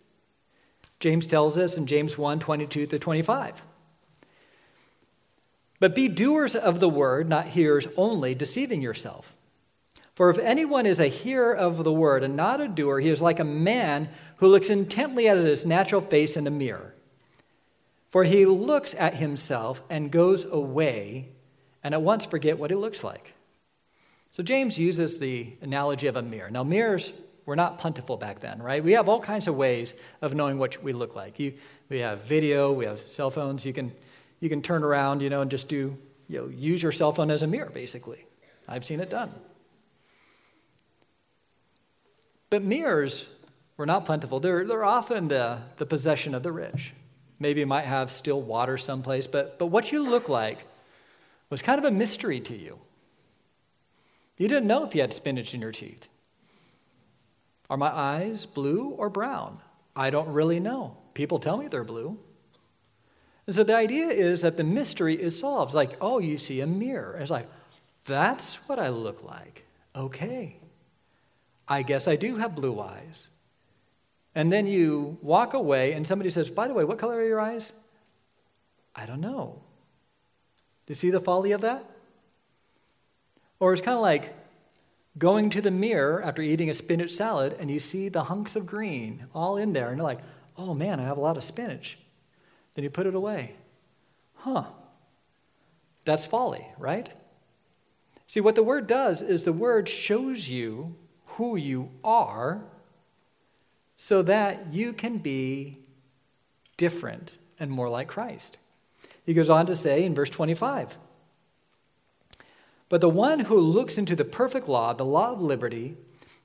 James 1.00 1.28
tells 1.28 1.58
us 1.58 1.78
in 1.78 1.86
James 1.86 2.18
1 2.18 2.40
22 2.40 2.88
to 2.88 3.00
25. 3.00 3.62
But 5.80 5.96
be 5.96 6.08
doers 6.10 6.56
of 6.56 6.80
the 6.80 6.90
word, 6.90 7.30
not 7.30 7.48
hearers 7.48 7.88
only, 7.96 8.36
deceiving 8.36 8.82
yourself. 8.82 9.36
For 10.14 10.30
if 10.30 10.38
anyone 10.38 10.86
is 10.86 11.00
a 11.00 11.08
hearer 11.08 11.56
of 11.56 11.86
the 11.86 11.94
word 11.94 12.24
and 12.24 12.36
not 12.36 12.60
a 12.60 12.68
doer, 12.68 13.00
he 13.00 13.08
is 13.10 13.22
like 13.22 13.40
a 13.40 13.46
man 13.46 14.10
who 14.38 14.48
looks 14.48 14.70
intently 14.70 15.30
at 15.30 15.38
his 15.38 15.66
natural 15.66 16.02
face 16.02 16.36
in 16.36 16.46
a 16.46 16.52
mirror. 16.52 16.96
For 18.10 18.24
he 18.24 18.46
looks 18.46 18.96
at 18.98 19.16
himself 19.16 19.84
and 19.90 20.12
goes 20.12 20.44
away 20.46 21.30
and 21.84 21.94
at 21.94 22.02
once 22.02 22.26
forget 22.26 22.58
what 22.58 22.72
he 22.72 22.76
looks 22.76 23.04
like. 23.04 23.34
So 24.32 24.44
James 24.44 24.78
uses 24.78 25.20
the 25.20 25.54
analogy 25.62 26.08
of 26.08 26.16
a 26.16 26.22
mirror. 26.22 26.50
Now, 26.50 26.64
mirrors 26.64 27.14
were 27.46 27.56
not 27.56 27.80
plentiful 27.80 28.18
back 28.18 28.40
then, 28.40 28.62
right? 28.62 28.84
We 28.84 28.94
have 28.94 29.10
all 29.10 29.20
kinds 29.20 29.48
of 29.48 29.56
ways 29.56 29.94
of 30.22 30.36
knowing 30.36 30.60
what 30.60 30.82
we 30.84 30.94
look 30.94 31.16
like. 31.16 31.40
You, 31.40 31.54
we 31.90 32.00
have 32.00 32.22
video, 32.24 32.72
we 32.72 32.86
have 32.86 33.08
cell 33.08 33.32
phones. 33.32 33.66
You 33.66 33.74
can, 33.74 33.92
you 34.40 34.50
can 34.50 34.62
turn 34.62 34.84
around, 34.84 35.22
you 35.22 35.30
know, 35.30 35.42
and 35.42 35.50
just 35.50 35.68
do, 35.68 35.96
you 36.28 36.42
know, 36.42 36.48
use 36.48 36.84
your 36.84 36.92
cell 36.92 37.12
phone 37.12 37.32
as 37.32 37.42
a 37.42 37.48
mirror, 37.48 37.72
basically. 37.72 38.26
I've 38.68 38.86
seen 38.86 39.00
it 39.00 39.10
done. 39.10 39.32
But 42.50 42.64
mirrors 42.64 43.28
were 43.78 43.86
not 43.86 44.06
plentiful. 44.06 44.40
They're, 44.40 44.66
they're 44.66 44.86
often 44.86 45.28
the, 45.28 45.60
the 45.78 45.86
possession 45.86 46.36
of 46.36 46.44
the 46.44 46.52
rich. 46.52 46.94
Maybe 47.40 47.64
might 47.66 47.86
have 47.86 48.12
still 48.12 48.42
water 48.42 48.78
someplace, 48.78 49.28
but, 49.28 49.58
but 49.58 49.68
what 49.68 49.92
you 49.92 50.04
look 50.04 50.28
like 50.28 50.66
was 51.50 51.62
kind 51.62 51.80
of 51.80 51.86
a 51.86 51.92
mystery 51.92 52.40
to 52.42 52.56
you. 52.56 52.78
You 54.38 54.48
didn't 54.48 54.68
know 54.68 54.86
if 54.86 54.94
you 54.94 55.02
had 55.02 55.14
spinach 55.14 55.54
in 55.54 55.62
your 55.62 55.72
teeth. 55.72 56.08
Are 57.70 57.78
my 57.78 57.90
eyes 57.90 58.46
blue 58.46 58.90
or 58.90 59.10
brown? 59.10 59.60
I 59.96 60.10
don't 60.10 60.30
really 60.30 60.60
know. 60.60 60.98
People 61.14 61.40
tell 61.40 61.58
me 61.58 61.68
they're 61.68 61.84
blue. 61.84 62.18
And 63.46 63.56
so 63.56 63.64
the 63.64 63.76
idea 63.76 64.08
is 64.08 64.42
that 64.42 64.58
the 64.58 64.64
mystery 64.64 65.16
is 65.16 65.40
solved. 65.40 65.70
It's 65.70 65.76
like, 65.76 65.98
oh, 66.02 66.20
you 66.20 66.38
see 66.38 66.62
a 66.62 66.68
mirror. 66.68 67.18
It's 67.20 67.32
like, 67.32 67.48
that's 68.06 68.56
what 68.68 68.80
I 68.80 68.90
look 68.90 69.24
like. 69.24 69.66
Okay. 69.96 70.58
I 71.68 71.82
guess 71.84 72.08
I 72.08 72.16
do 72.16 72.38
have 72.38 72.56
blue 72.56 72.80
eyes. 72.80 73.30
And 74.36 74.52
then 74.52 74.68
you 74.68 75.18
walk 75.22 75.54
away, 75.54 75.94
and 75.94 76.06
somebody 76.06 76.30
says, 76.30 76.50
By 76.50 76.68
the 76.68 76.74
way, 76.74 76.84
what 76.84 77.00
color 77.00 77.18
are 77.18 77.26
your 77.26 77.42
eyes? 77.42 77.74
I 78.96 79.06
don't 79.06 79.22
know. 79.22 79.62
Do 80.86 80.92
you 80.92 80.96
see 80.96 81.10
the 81.10 81.20
folly 81.20 81.52
of 81.52 81.62
that? 81.62 81.84
Or 83.60 83.74
it's 83.74 83.82
kind 83.82 83.96
of 83.96 84.02
like 84.02 84.34
going 85.18 85.50
to 85.52 85.62
the 85.62 85.72
mirror 85.72 86.22
after 86.24 86.42
eating 86.42 86.70
a 86.70 86.74
spinach 86.74 87.12
salad, 87.12 87.56
and 87.60 87.70
you 87.70 87.80
see 87.80 88.10
the 88.10 88.24
hunks 88.24 88.56
of 88.56 88.66
green 88.66 89.26
all 89.34 89.58
in 89.58 89.74
there, 89.74 89.90
and 89.90 89.98
you're 89.98 90.08
like, 90.08 90.22
Oh 90.58 90.74
man, 90.74 91.00
I 91.00 91.04
have 91.04 91.18
a 91.18 91.22
lot 91.22 91.38
of 91.38 91.44
spinach. 91.44 91.98
Then 92.76 92.84
you 92.84 92.90
put 92.90 93.08
it 93.08 93.16
away. 93.16 93.56
Huh. 94.36 94.66
That's 96.06 96.26
folly, 96.26 96.68
right? 96.78 97.10
See, 98.28 98.42
what 98.42 98.56
the 98.56 98.64
word 98.64 98.86
does 98.86 99.22
is 99.22 99.44
the 99.44 99.54
word 99.54 99.88
shows 99.88 100.50
you 100.50 100.96
who 101.26 101.56
you 101.56 101.92
are 102.04 102.62
so 104.02 104.22
that 104.22 104.72
you 104.72 104.94
can 104.94 105.18
be 105.18 105.78
different 106.78 107.38
and 107.60 107.70
more 107.70 107.90
like 107.90 108.08
Christ. 108.08 108.58
He 109.26 109.34
goes 109.34 109.50
on 109.50 109.66
to 109.66 109.76
say 109.76 110.06
in 110.06 110.16
verse 110.16 110.30
25 110.30 110.98
But 112.88 113.02
the 113.02 113.10
one 113.10 113.40
who 113.42 113.60
looks 113.60 113.98
into 113.98 114.16
the 114.16 114.24
perfect 114.24 114.70
law, 114.70 114.94
the 114.94 115.04
law 115.04 115.34
of 115.34 115.42
liberty, 115.42 115.98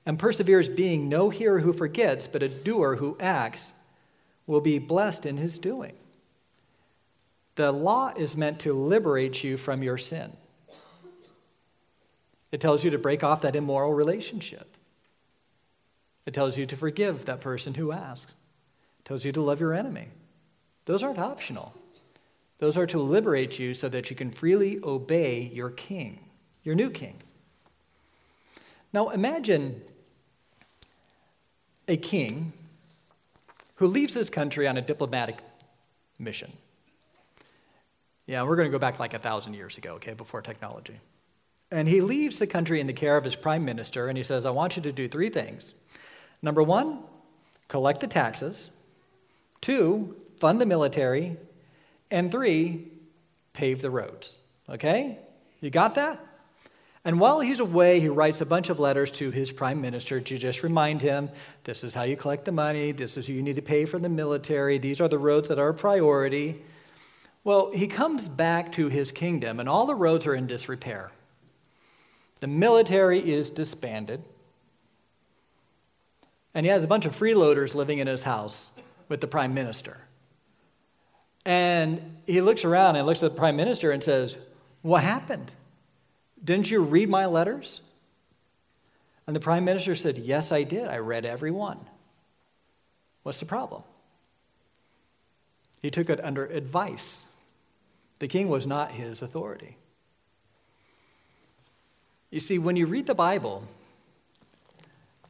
and 0.05 0.19
perseveres, 0.19 0.67
being 0.67 1.07
no 1.07 1.29
hearer 1.29 1.61
who 1.61 1.71
forgets, 1.71 2.27
but 2.27 2.43
a 2.43 2.49
doer 2.49 2.97
who 2.97 3.15
acts, 3.21 3.71
will 4.45 4.59
be 4.59 4.77
blessed 4.77 5.25
in 5.25 5.37
his 5.37 5.57
doing. 5.57 5.93
The 7.55 7.71
law 7.71 8.11
is 8.17 8.35
meant 8.35 8.59
to 8.59 8.73
liberate 8.73 9.45
you 9.45 9.55
from 9.55 9.81
your 9.81 9.97
sin. 9.97 10.35
It 12.51 12.59
tells 12.59 12.83
you 12.83 12.91
to 12.91 12.97
break 12.97 13.23
off 13.23 13.43
that 13.43 13.55
immoral 13.55 13.93
relationship. 13.93 14.74
It 16.25 16.33
tells 16.33 16.57
you 16.57 16.65
to 16.65 16.75
forgive 16.75 17.25
that 17.25 17.41
person 17.41 17.75
who 17.75 17.91
asks. 17.91 18.33
It 18.99 19.05
tells 19.05 19.25
you 19.25 19.31
to 19.31 19.41
love 19.41 19.59
your 19.59 19.73
enemy. 19.73 20.07
Those 20.85 21.03
aren't 21.03 21.19
optional. 21.19 21.73
Those 22.57 22.77
are 22.77 22.87
to 22.87 22.99
liberate 22.99 23.59
you 23.59 23.73
so 23.73 23.89
that 23.89 24.09
you 24.09 24.15
can 24.15 24.31
freely 24.31 24.79
obey 24.83 25.41
your 25.53 25.69
king, 25.69 26.23
your 26.63 26.75
new 26.75 26.89
king. 26.89 27.21
Now 28.93 29.09
imagine 29.09 29.81
a 31.87 31.97
king 31.97 32.53
who 33.75 33.87
leaves 33.87 34.13
his 34.13 34.29
country 34.29 34.67
on 34.67 34.77
a 34.77 34.81
diplomatic 34.81 35.39
mission. 36.17 36.51
Yeah, 38.25 38.43
we're 38.43 38.55
going 38.55 38.69
to 38.69 38.71
go 38.71 38.79
back 38.79 38.99
like 38.99 39.13
a 39.13 39.19
thousand 39.19 39.53
years 39.53 39.77
ago, 39.77 39.95
okay, 39.95 40.13
before 40.13 40.41
technology. 40.41 40.99
And 41.71 41.87
he 41.87 42.01
leaves 42.01 42.39
the 42.39 42.47
country 42.47 42.79
in 42.79 42.87
the 42.87 42.93
care 42.93 43.17
of 43.17 43.25
his 43.25 43.35
prime 43.35 43.65
minister, 43.65 44.07
and 44.07 44.17
he 44.17 44.23
says, 44.23 44.45
I 44.45 44.51
want 44.51 44.77
you 44.77 44.81
to 44.83 44.91
do 44.91 45.07
three 45.07 45.29
things. 45.29 45.73
Number 46.41 46.61
one, 46.63 46.99
collect 47.67 48.01
the 48.01 48.07
taxes. 48.07 48.69
Two, 49.61 50.15
fund 50.39 50.61
the 50.61 50.65
military. 50.65 51.37
And 52.11 52.31
three, 52.31 52.87
pave 53.53 53.81
the 53.81 53.89
roads. 53.89 54.37
Okay? 54.69 55.19
You 55.61 55.69
got 55.69 55.95
that? 55.95 56.25
And 57.03 57.19
while 57.19 57.39
he's 57.39 57.59
away, 57.59 57.99
he 57.99 58.09
writes 58.09 58.41
a 58.41 58.45
bunch 58.47 58.69
of 58.69 58.79
letters 58.79 59.11
to 59.11 59.29
his 59.29 59.51
prime 59.51 59.79
minister 59.79 60.19
to 60.19 60.37
just 60.39 60.63
remind 60.63 61.01
him 61.01 61.29
this 61.63 61.83
is 61.83 61.93
how 61.93 62.01
you 62.01 62.17
collect 62.17 62.45
the 62.45 62.51
money, 62.51 62.91
this 62.91 63.15
is 63.15 63.27
who 63.27 63.33
you 63.33 63.43
need 63.43 63.57
to 63.57 63.61
pay 63.61 63.85
for 63.85 63.99
the 63.99 64.09
military, 64.09 64.79
these 64.79 64.99
are 64.99 65.07
the 65.07 65.19
roads 65.19 65.49
that 65.49 65.59
are 65.59 65.69
a 65.69 65.73
priority. 65.73 66.63
Well, 67.43 67.71
he 67.71 67.85
comes 67.85 68.27
back 68.27 68.71
to 68.71 68.89
his 68.89 69.11
kingdom, 69.11 69.59
and 69.59 69.69
all 69.69 69.85
the 69.85 69.93
roads 69.93 70.25
are 70.25 70.33
in 70.33 70.47
disrepair. 70.47 71.11
The 72.39 72.47
military 72.47 73.19
is 73.19 73.51
disbanded. 73.51 74.23
And 76.55 76.65
he 76.65 76.71
has 76.71 76.83
a 76.83 76.87
bunch 76.87 77.05
of 77.05 77.15
freeloaders 77.15 77.75
living 77.75 77.99
in 77.99 78.07
his 78.07 78.23
house 78.23 78.71
with 79.09 79.21
the 79.21 79.27
prime 79.27 79.53
minister. 79.53 79.99
And 81.45 82.17
he 82.25 82.41
looks 82.41 82.65
around 82.65 82.95
and 82.95 83.05
looks 83.05 83.21
at 83.21 83.31
the 83.31 83.37
prime 83.37 83.57
minister 83.57 83.91
and 83.91 84.01
says, 84.01 84.37
What 84.81 85.03
happened? 85.03 85.51
Didn't 86.43 86.71
you 86.71 86.81
read 86.81 87.09
my 87.09 87.25
letters? 87.25 87.81
And 89.27 89.35
the 89.35 89.39
prime 89.39 89.65
minister 89.65 89.95
said, 89.95 90.17
Yes, 90.17 90.51
I 90.51 90.63
did. 90.63 90.87
I 90.87 90.97
read 90.97 91.25
every 91.25 91.51
one. 91.51 91.79
What's 93.23 93.39
the 93.39 93.45
problem? 93.45 93.83
He 95.81 95.91
took 95.91 96.09
it 96.09 96.23
under 96.23 96.45
advice. 96.45 97.25
The 98.19 98.27
king 98.27 98.47
was 98.47 98.65
not 98.65 98.91
his 98.91 99.21
authority. 99.21 99.77
You 102.31 102.39
see, 102.39 102.57
when 102.57 102.75
you 102.75 102.85
read 102.85 103.07
the 103.07 103.15
Bible, 103.15 103.67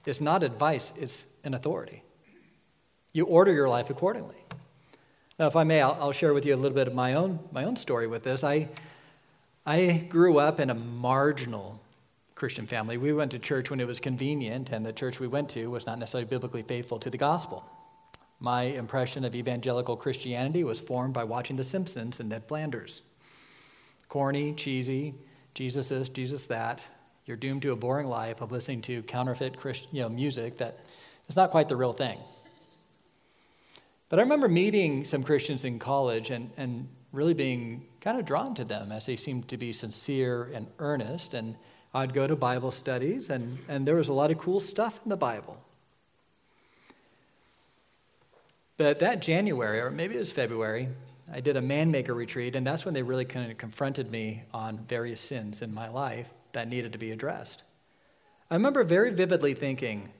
it's 0.05 0.21
not 0.21 0.43
advice, 0.43 0.93
it's 0.97 1.25
an 1.43 1.53
authority. 1.53 2.03
You 3.13 3.25
order 3.25 3.53
your 3.53 3.69
life 3.69 3.89
accordingly. 3.89 4.35
Now, 5.39 5.47
if 5.47 5.55
I 5.55 5.63
may, 5.63 5.81
I'll, 5.81 5.97
I'll, 5.99 6.11
share 6.11 6.33
with 6.33 6.45
you 6.45 6.55
a 6.55 6.57
little 6.57 6.75
bit 6.75 6.87
of 6.87 6.93
my 6.93 7.13
own, 7.13 7.39
my 7.51 7.65
own 7.65 7.75
story 7.75 8.07
with 8.07 8.23
this. 8.23 8.43
I, 8.43 8.69
I 9.65 10.05
grew 10.09 10.37
up 10.37 10.59
in 10.59 10.69
a 10.69 10.73
marginal 10.75 11.81
Christian 12.35 12.65
family. 12.65 12.97
We 12.97 13.13
went 13.13 13.31
to 13.31 13.39
church 13.39 13.69
when 13.69 13.79
it 13.79 13.87
was 13.87 13.99
convenient, 13.99 14.71
and 14.71 14.85
the 14.85 14.93
church 14.93 15.19
we 15.19 15.27
went 15.27 15.49
to 15.51 15.69
was 15.69 15.85
not 15.85 15.99
necessarily 15.99 16.27
biblically 16.27 16.61
faithful 16.61 16.99
to 16.99 17.09
the 17.09 17.17
gospel. 17.17 17.63
My 18.39 18.63
impression 18.63 19.23
of 19.25 19.35
evangelical 19.35 19.95
Christianity 19.95 20.63
was 20.63 20.79
formed 20.79 21.13
by 21.13 21.23
watching 21.23 21.55
The 21.55 21.63
Simpsons 21.63 22.19
and 22.19 22.29
Ned 22.29 22.47
Flanders. 22.47 23.01
Corny, 24.07 24.53
cheesy, 24.53 25.15
Jesus 25.53 25.89
this, 25.89 26.09
Jesus 26.09 26.45
that, 26.47 26.85
you're 27.25 27.37
doomed 27.37 27.63
to 27.63 27.71
a 27.71 27.75
boring 27.75 28.07
life 28.07 28.41
of 28.41 28.51
listening 28.51 28.81
to 28.83 29.01
counterfeit 29.03 29.57
Christian, 29.57 29.89
you 29.91 30.01
know, 30.01 30.09
music 30.09 30.57
that 30.59 30.79
is 31.27 31.35
not 31.35 31.51
quite 31.51 31.67
the 31.67 31.75
real 31.75 31.93
thing. 31.93 32.19
But 34.09 34.19
I 34.19 34.21
remember 34.21 34.47
meeting 34.47 35.03
some 35.03 35.23
Christians 35.23 35.65
in 35.65 35.79
college 35.79 36.29
and, 36.29 36.51
and 36.57 36.87
really 37.11 37.33
being 37.33 37.87
kind 38.01 38.19
of 38.19 38.25
drawn 38.25 38.53
to 38.55 38.63
them 38.63 38.91
as 38.91 39.07
they 39.07 39.15
seemed 39.15 39.47
to 39.47 39.57
be 39.57 39.73
sincere 39.73 40.51
and 40.53 40.67
earnest. 40.77 41.33
And 41.33 41.55
I'd 41.93 42.13
go 42.13 42.27
to 42.27 42.35
Bible 42.35 42.71
studies, 42.71 43.29
and, 43.29 43.57
and 43.67 43.87
there 43.87 43.95
was 43.95 44.09
a 44.09 44.13
lot 44.13 44.29
of 44.29 44.37
cool 44.37 44.59
stuff 44.59 44.99
in 45.03 45.09
the 45.09 45.17
Bible. 45.17 45.59
But 48.77 48.99
that 48.99 49.21
January, 49.21 49.79
or 49.79 49.89
maybe 49.89 50.15
it 50.15 50.19
was 50.19 50.31
February, 50.31 50.89
I 51.31 51.39
did 51.39 51.57
a 51.57 51.61
man 51.61 51.91
maker 51.91 52.13
retreat, 52.13 52.55
and 52.55 52.65
that's 52.65 52.85
when 52.85 52.93
they 52.93 53.01
really 53.01 53.25
kind 53.25 53.51
of 53.51 53.57
confronted 53.57 54.11
me 54.11 54.43
on 54.53 54.77
various 54.77 55.19
sins 55.19 55.61
in 55.61 55.73
my 55.73 55.89
life 55.89 56.29
that 56.51 56.67
needed 56.67 56.91
to 56.93 56.99
be 56.99 57.11
addressed. 57.11 57.63
I 58.49 58.55
remember 58.55 58.83
very 58.83 59.11
vividly 59.11 59.53
thinking 59.53 60.11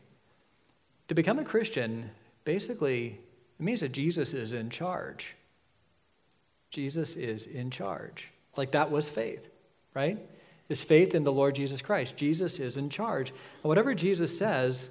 to 1.07 1.13
become 1.13 1.37
a 1.37 1.43
Christian, 1.43 2.09
basically, 2.43 3.19
it 3.59 3.63
means 3.63 3.81
that 3.81 3.91
Jesus 3.91 4.33
is 4.33 4.53
in 4.53 4.69
charge. 4.69 5.35
Jesus 6.71 7.15
is 7.15 7.45
in 7.45 7.69
charge. 7.69 8.31
Like 8.57 8.71
that 8.71 8.89
was 8.89 9.07
faith, 9.07 9.47
right? 9.93 10.17
Is 10.69 10.81
faith 10.81 11.13
in 11.13 11.23
the 11.23 11.31
Lord 11.31 11.55
Jesus 11.55 11.81
Christ. 11.81 12.17
Jesus 12.17 12.59
is 12.59 12.77
in 12.77 12.89
charge. 12.89 13.29
And 13.29 13.69
whatever 13.69 13.93
Jesus 13.93 14.35
says, 14.35 14.87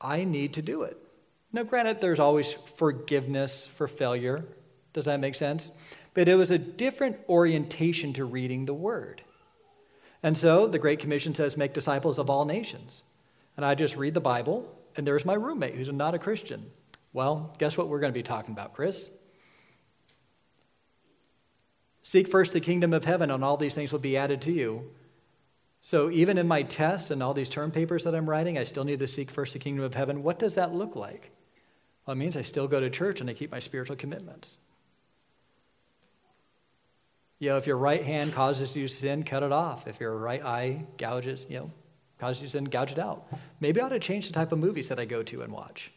I 0.00 0.24
need 0.24 0.54
to 0.54 0.62
do 0.62 0.82
it. 0.82 0.96
Now, 1.52 1.64
granted, 1.64 2.00
there's 2.00 2.20
always 2.20 2.52
forgiveness 2.52 3.66
for 3.66 3.88
failure, 3.88 4.44
does 4.94 5.04
that 5.04 5.20
make 5.20 5.34
sense? 5.34 5.70
But 6.14 6.28
it 6.28 6.36
was 6.36 6.50
a 6.50 6.58
different 6.58 7.18
orientation 7.28 8.14
to 8.14 8.24
reading 8.24 8.64
the 8.64 8.72
word. 8.72 9.20
And 10.22 10.38
so 10.38 10.66
the 10.66 10.78
Great 10.78 11.00
Commission 11.00 11.34
says, 11.34 11.58
make 11.58 11.74
disciples 11.74 12.18
of 12.18 12.30
all 12.30 12.46
nations. 12.46 13.02
And 13.58 13.66
I 13.66 13.74
just 13.74 13.96
read 13.96 14.14
the 14.14 14.20
Bible, 14.20 14.66
and 14.96 15.06
there's 15.06 15.26
my 15.26 15.34
roommate 15.34 15.74
who's 15.74 15.92
not 15.92 16.14
a 16.14 16.18
Christian. 16.18 16.70
Well, 17.12 17.54
guess 17.58 17.76
what 17.76 17.88
we're 17.88 18.00
going 18.00 18.12
to 18.12 18.18
be 18.18 18.22
talking 18.22 18.52
about, 18.52 18.72
Chris? 18.72 19.10
Seek 22.02 22.28
first 22.28 22.52
the 22.52 22.60
kingdom 22.60 22.92
of 22.92 23.04
heaven, 23.04 23.30
and 23.30 23.44
all 23.44 23.56
these 23.56 23.74
things 23.74 23.92
will 23.92 23.98
be 23.98 24.16
added 24.16 24.40
to 24.42 24.52
you. 24.52 24.90
So, 25.80 26.10
even 26.10 26.38
in 26.38 26.48
my 26.48 26.62
test 26.62 27.10
and 27.10 27.22
all 27.22 27.34
these 27.34 27.48
term 27.48 27.70
papers 27.70 28.04
that 28.04 28.14
I'm 28.14 28.28
writing, 28.28 28.56
I 28.56 28.64
still 28.64 28.84
need 28.84 29.00
to 29.00 29.06
seek 29.06 29.30
first 29.30 29.52
the 29.52 29.58
kingdom 29.58 29.84
of 29.84 29.94
heaven. 29.94 30.22
What 30.22 30.38
does 30.38 30.54
that 30.54 30.72
look 30.72 30.96
like? 30.96 31.30
Well, 32.06 32.12
it 32.14 32.18
means 32.18 32.36
I 32.36 32.42
still 32.42 32.66
go 32.66 32.80
to 32.80 32.88
church 32.90 33.20
and 33.20 33.28
I 33.28 33.34
keep 33.34 33.50
my 33.50 33.58
spiritual 33.58 33.96
commitments. 33.96 34.58
You 37.44 37.50
know, 37.50 37.58
if 37.58 37.66
your 37.66 37.76
right 37.76 38.02
hand 38.02 38.32
causes 38.32 38.74
you 38.74 38.88
sin, 38.88 39.22
cut 39.22 39.42
it 39.42 39.52
off. 39.52 39.86
If 39.86 40.00
your 40.00 40.16
right 40.16 40.42
eye 40.42 40.86
gouges, 40.96 41.44
you 41.46 41.58
know, 41.58 41.70
causes 42.18 42.40
you 42.40 42.48
sin, 42.48 42.64
gouge 42.64 42.92
it 42.92 42.98
out. 42.98 43.26
Maybe 43.60 43.82
I 43.82 43.84
ought 43.84 43.90
to 43.90 43.98
change 43.98 44.28
the 44.28 44.32
type 44.32 44.50
of 44.50 44.58
movies 44.58 44.88
that 44.88 44.98
I 44.98 45.04
go 45.04 45.22
to 45.24 45.42
and 45.42 45.52
watch. 45.52 45.92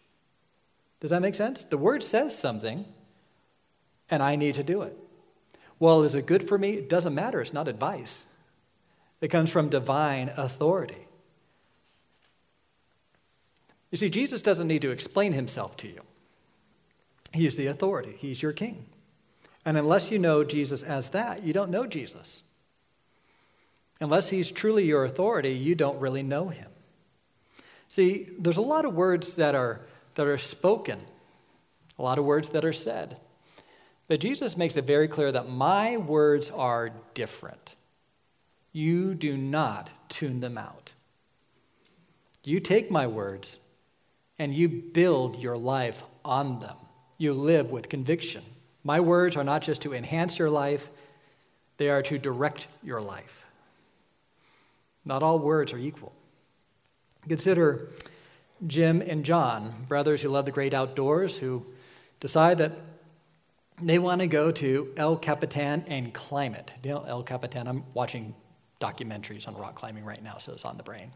Does 1.00 1.10
that 1.12 1.22
make 1.22 1.36
sense? 1.36 1.64
The 1.64 1.78
word 1.78 2.04
says 2.04 2.38
something, 2.38 2.84
and 4.10 4.22
I 4.22 4.36
need 4.36 4.56
to 4.56 4.64
do 4.64 4.82
it. 4.82 4.98
Well, 5.80 6.04
is 6.04 6.16
it 6.16 6.26
good 6.26 6.46
for 6.46 6.58
me? 6.58 6.72
It 6.72 6.90
doesn't 6.90 7.16
matter. 7.16 7.40
It's 7.40 7.54
not 7.54 7.70
advice, 7.70 8.26
it 9.22 9.30
comes 9.30 9.50
from 9.50 9.70
divine 9.70 10.34
authority. 10.36 11.08
You 13.90 13.98
see, 13.98 14.10
Jesus 14.10 14.42
doesn't 14.42 14.68
need 14.68 14.82
to 14.82 14.92
explain 14.92 15.32
himself 15.32 15.78
to 15.78 15.88
you, 15.88 16.02
He 17.32 17.48
is 17.48 17.56
the 17.56 17.68
authority, 17.68 18.18
He's 18.18 18.42
your 18.42 18.52
king. 18.52 18.86
And 19.66 19.78
unless 19.78 20.12
you 20.12 20.20
know 20.20 20.44
Jesus 20.44 20.84
as 20.84 21.10
that, 21.10 21.44
you 21.44 21.54
don't 21.54 21.72
know 21.72 21.86
Jesus. 21.86 22.42
Unless 24.00 24.30
he's 24.30 24.52
truly 24.52 24.86
your 24.86 25.06
authority, 25.06 25.54
you 25.54 25.76
don't 25.76 26.00
really 26.00 26.24
know 26.24 26.50
him. 26.50 26.70
See, 27.88 28.30
there's 28.38 28.58
a 28.58 28.62
lot 28.62 28.86
of 28.86 28.94
words 28.94 29.36
that 29.38 29.56
are, 29.56 29.82
that 30.16 30.28
are 30.28 30.38
spoken, 30.38 31.00
a 31.98 32.02
lot 32.02 32.20
of 32.20 32.26
words 32.26 32.50
that 32.50 32.66
are 32.66 32.74
said. 32.74 33.18
But 34.08 34.20
Jesus 34.20 34.56
makes 34.56 34.78
it 34.78 34.86
very 34.86 35.08
clear 35.08 35.32
that 35.32 35.50
my 35.50 35.98
words 35.98 36.52
are 36.52 36.92
different. 37.14 37.76
You 38.72 39.16
do 39.16 39.36
not 39.36 39.90
tune 40.10 40.40
them 40.40 40.58
out. 40.58 40.92
You 42.44 42.60
take 42.60 42.90
my 42.92 43.08
words 43.08 43.60
and 44.40 44.54
you 44.54 44.70
build 44.70 45.40
your 45.40 45.58
life 45.58 46.04
on 46.24 46.60
them. 46.60 46.78
You 47.18 47.34
live 47.34 47.72
with 47.72 47.90
conviction. 47.90 48.44
My 48.88 49.02
words 49.02 49.36
are 49.36 49.44
not 49.44 49.64
just 49.64 49.82
to 49.82 49.94
enhance 49.94 50.40
your 50.40 50.50
life, 50.50 50.90
they 51.76 51.90
are 51.90 52.02
to 52.04 52.18
direct 52.18 52.70
your 52.82 53.02
life. 53.02 53.46
Not 55.04 55.24
all 55.24 55.40
words 55.40 55.74
are 55.74 55.78
equal. 55.78 56.14
Consider 57.28 57.90
Jim 58.66 59.02
and 59.02 59.26
John, 59.26 59.74
brothers 59.90 60.22
who 60.22 60.30
love 60.30 60.46
the 60.46 60.54
great 60.54 60.74
outdoors, 60.74 61.38
who 61.38 61.66
decide 62.22 62.60
that 62.60 62.72
they 63.82 64.00
want 64.00 64.22
to 64.22 64.28
go 64.28 64.54
to 64.54 64.94
El 64.96 65.18
Capitan 65.18 65.84
and 65.88 66.14
climb 66.14 66.54
it. 66.54 66.74
You 66.82 66.92
know, 66.92 67.04
El 67.06 67.24
Capitan, 67.24 67.68
I'm 67.68 67.84
watching 67.94 68.34
documentaries 68.80 69.50
on 69.50 69.56
rock 69.56 69.76
climbing 69.76 70.06
right 70.06 70.24
now, 70.24 70.38
so 70.38 70.54
it's 70.54 70.64
on 70.64 70.78
the 70.78 70.84
brain. 70.84 71.12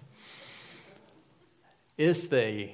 It's 1.97 2.25
the 2.27 2.71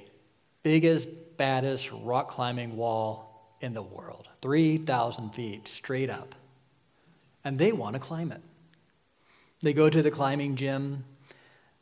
biggest, 0.64 1.36
baddest 1.36 1.92
rock 1.92 2.30
climbing 2.30 2.76
wall 2.76 3.27
in 3.60 3.74
the 3.74 3.82
world 3.82 4.28
3,000 4.42 5.30
feet 5.30 5.68
straight 5.68 6.10
up. 6.10 6.34
And 7.44 7.58
they 7.58 7.72
want 7.72 7.94
to 7.94 8.00
climb 8.00 8.32
it. 8.32 8.42
They 9.60 9.72
go 9.72 9.90
to 9.90 10.02
the 10.02 10.10
climbing 10.10 10.56
gym, 10.56 11.04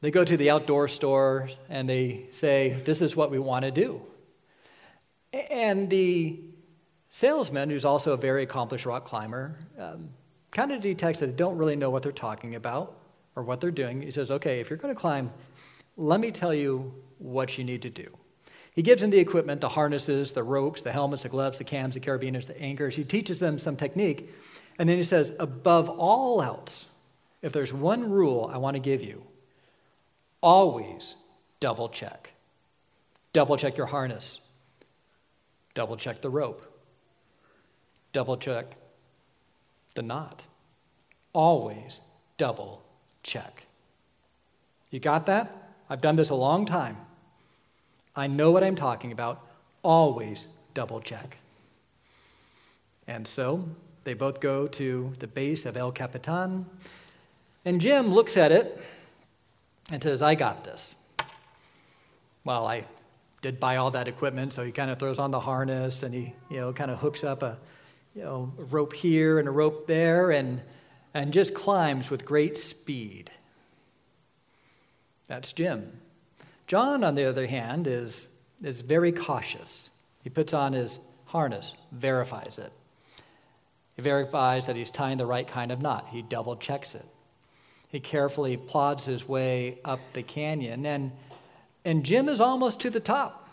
they 0.00 0.10
go 0.10 0.24
to 0.24 0.36
the 0.36 0.50
outdoor 0.50 0.88
store, 0.88 1.48
and 1.68 1.88
they 1.88 2.26
say, 2.30 2.70
This 2.84 3.02
is 3.02 3.16
what 3.16 3.30
we 3.30 3.38
want 3.38 3.64
to 3.64 3.70
do. 3.70 4.02
And 5.50 5.90
the 5.90 6.40
salesman, 7.10 7.70
who's 7.70 7.84
also 7.84 8.12
a 8.12 8.16
very 8.16 8.42
accomplished 8.42 8.86
rock 8.86 9.04
climber, 9.04 9.58
um, 9.78 10.10
kind 10.50 10.72
of 10.72 10.80
detects 10.80 11.20
that 11.20 11.26
they 11.26 11.32
don't 11.32 11.58
really 11.58 11.76
know 11.76 11.90
what 11.90 12.02
they're 12.02 12.12
talking 12.12 12.54
about 12.54 12.98
or 13.34 13.42
what 13.42 13.60
they're 13.60 13.70
doing. 13.70 14.00
He 14.02 14.10
says, 14.10 14.30
Okay, 14.30 14.60
if 14.60 14.70
you're 14.70 14.78
going 14.78 14.94
to 14.94 15.00
climb, 15.00 15.30
let 15.96 16.20
me 16.20 16.30
tell 16.30 16.54
you 16.54 16.94
what 17.18 17.58
you 17.58 17.64
need 17.64 17.82
to 17.82 17.90
do. 17.90 18.08
He 18.76 18.82
gives 18.82 19.00
them 19.00 19.08
the 19.08 19.18
equipment, 19.18 19.62
the 19.62 19.70
harnesses, 19.70 20.32
the 20.32 20.42
ropes, 20.42 20.82
the 20.82 20.92
helmets, 20.92 21.22
the 21.22 21.30
gloves, 21.30 21.56
the 21.56 21.64
cams, 21.64 21.94
the 21.94 22.00
carabiners, 22.00 22.46
the 22.46 22.60
anchors. 22.60 22.94
He 22.94 23.04
teaches 23.04 23.40
them 23.40 23.58
some 23.58 23.74
technique. 23.74 24.30
And 24.78 24.86
then 24.86 24.98
he 24.98 25.02
says, 25.02 25.32
above 25.40 25.88
all 25.88 26.42
else, 26.42 26.84
if 27.40 27.52
there's 27.52 27.72
one 27.72 28.10
rule 28.10 28.50
I 28.52 28.58
want 28.58 28.74
to 28.74 28.80
give 28.80 29.02
you, 29.02 29.22
always 30.42 31.14
double 31.58 31.88
check. 31.88 32.30
Double 33.32 33.56
check 33.56 33.78
your 33.78 33.86
harness. 33.86 34.40
Double 35.72 35.96
check 35.96 36.20
the 36.20 36.28
rope. 36.28 36.66
Double 38.12 38.36
check 38.36 38.76
the 39.94 40.02
knot. 40.02 40.42
Always 41.32 42.02
double 42.36 42.82
check. 43.22 43.64
You 44.90 45.00
got 45.00 45.24
that? 45.26 45.50
I've 45.88 46.02
done 46.02 46.16
this 46.16 46.28
a 46.28 46.34
long 46.34 46.66
time. 46.66 46.98
I 48.16 48.26
know 48.26 48.50
what 48.50 48.64
I'm 48.64 48.76
talking 48.76 49.12
about. 49.12 49.46
Always 49.82 50.48
double 50.74 51.00
check. 51.00 51.38
And 53.06 53.28
so 53.28 53.68
they 54.04 54.14
both 54.14 54.40
go 54.40 54.66
to 54.66 55.12
the 55.18 55.26
base 55.26 55.66
of 55.66 55.76
El 55.76 55.92
Capitan, 55.92 56.66
and 57.64 57.80
Jim 57.80 58.12
looks 58.12 58.36
at 58.36 58.52
it 58.52 58.80
and 59.90 60.02
says, 60.02 60.22
I 60.22 60.34
got 60.34 60.64
this. 60.64 60.94
Well, 62.44 62.66
I 62.66 62.84
did 63.42 63.60
buy 63.60 63.76
all 63.76 63.90
that 63.90 64.08
equipment, 64.08 64.52
so 64.52 64.64
he 64.64 64.72
kind 64.72 64.90
of 64.90 64.98
throws 64.98 65.18
on 65.18 65.30
the 65.30 65.40
harness 65.40 66.02
and 66.02 66.14
he, 66.14 66.32
you 66.48 66.58
know, 66.58 66.72
kind 66.72 66.90
of 66.90 66.98
hooks 66.98 67.24
up 67.24 67.42
a, 67.42 67.58
you 68.14 68.22
know, 68.22 68.52
a 68.58 68.62
rope 68.64 68.92
here 68.92 69.38
and 69.38 69.48
a 69.48 69.50
rope 69.50 69.86
there 69.86 70.30
and, 70.30 70.62
and 71.12 71.32
just 71.32 71.54
climbs 71.54 72.10
with 72.10 72.24
great 72.24 72.56
speed. 72.56 73.30
That's 75.26 75.52
Jim. 75.52 76.00
John, 76.66 77.04
on 77.04 77.14
the 77.14 77.28
other 77.28 77.46
hand, 77.46 77.86
is, 77.86 78.28
is 78.62 78.80
very 78.80 79.12
cautious. 79.12 79.90
He 80.22 80.30
puts 80.30 80.52
on 80.52 80.72
his 80.72 80.98
harness, 81.26 81.74
verifies 81.92 82.58
it. 82.58 82.72
He 83.94 84.02
verifies 84.02 84.66
that 84.66 84.76
he's 84.76 84.90
tying 84.90 85.18
the 85.18 85.26
right 85.26 85.46
kind 85.46 85.70
of 85.70 85.80
knot. 85.80 86.08
He 86.10 86.22
double 86.22 86.56
checks 86.56 86.94
it. 86.94 87.06
He 87.88 88.00
carefully 88.00 88.56
plods 88.56 89.04
his 89.04 89.28
way 89.28 89.78
up 89.84 90.00
the 90.12 90.22
canyon, 90.22 90.84
and, 90.84 91.12
and 91.84 92.04
Jim 92.04 92.28
is 92.28 92.40
almost 92.40 92.80
to 92.80 92.90
the 92.90 93.00
top. 93.00 93.48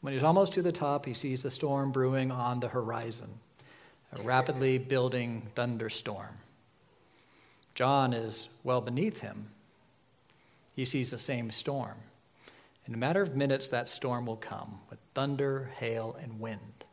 When 0.00 0.12
he's 0.12 0.22
almost 0.22 0.52
to 0.52 0.62
the 0.62 0.72
top, 0.72 1.04
he 1.04 1.14
sees 1.14 1.44
a 1.44 1.50
storm 1.50 1.90
brewing 1.90 2.30
on 2.30 2.60
the 2.60 2.68
horizon, 2.68 3.28
a 4.16 4.22
rapidly 4.22 4.78
building 4.78 5.48
thunderstorm. 5.56 6.36
John 7.74 8.12
is 8.12 8.48
well 8.62 8.80
beneath 8.80 9.20
him. 9.20 9.48
He 10.76 10.84
sees 10.84 11.10
the 11.10 11.18
same 11.18 11.50
storm. 11.50 11.96
In 12.88 12.94
a 12.94 12.96
matter 12.96 13.20
of 13.20 13.36
minutes, 13.36 13.68
that 13.68 13.88
storm 13.90 14.24
will 14.24 14.36
come 14.36 14.80
with 14.88 14.98
thunder, 15.14 15.70
hail, 15.78 16.16
and 16.22 16.40
wind. 16.40 16.86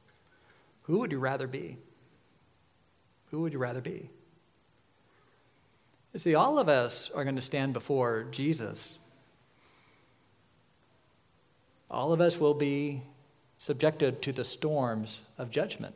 Who 0.83 0.99
would 0.99 1.11
you 1.11 1.19
rather 1.19 1.47
be? 1.47 1.77
Who 3.31 3.41
would 3.41 3.53
you 3.53 3.59
rather 3.59 3.79
be? 3.79 4.09
You 6.13 6.19
see, 6.19 6.35
all 6.35 6.59
of 6.59 6.67
us 6.67 7.09
are 7.15 7.23
going 7.23 7.37
to 7.37 7.41
stand 7.41 7.71
before 7.71 8.27
Jesus. 8.31 8.99
All 11.89 12.11
of 12.11 12.19
us 12.19 12.39
will 12.39 12.53
be 12.53 13.01
subjected 13.57 14.21
to 14.21 14.33
the 14.33 14.43
storms 14.43 15.21
of 15.37 15.49
judgment. 15.49 15.95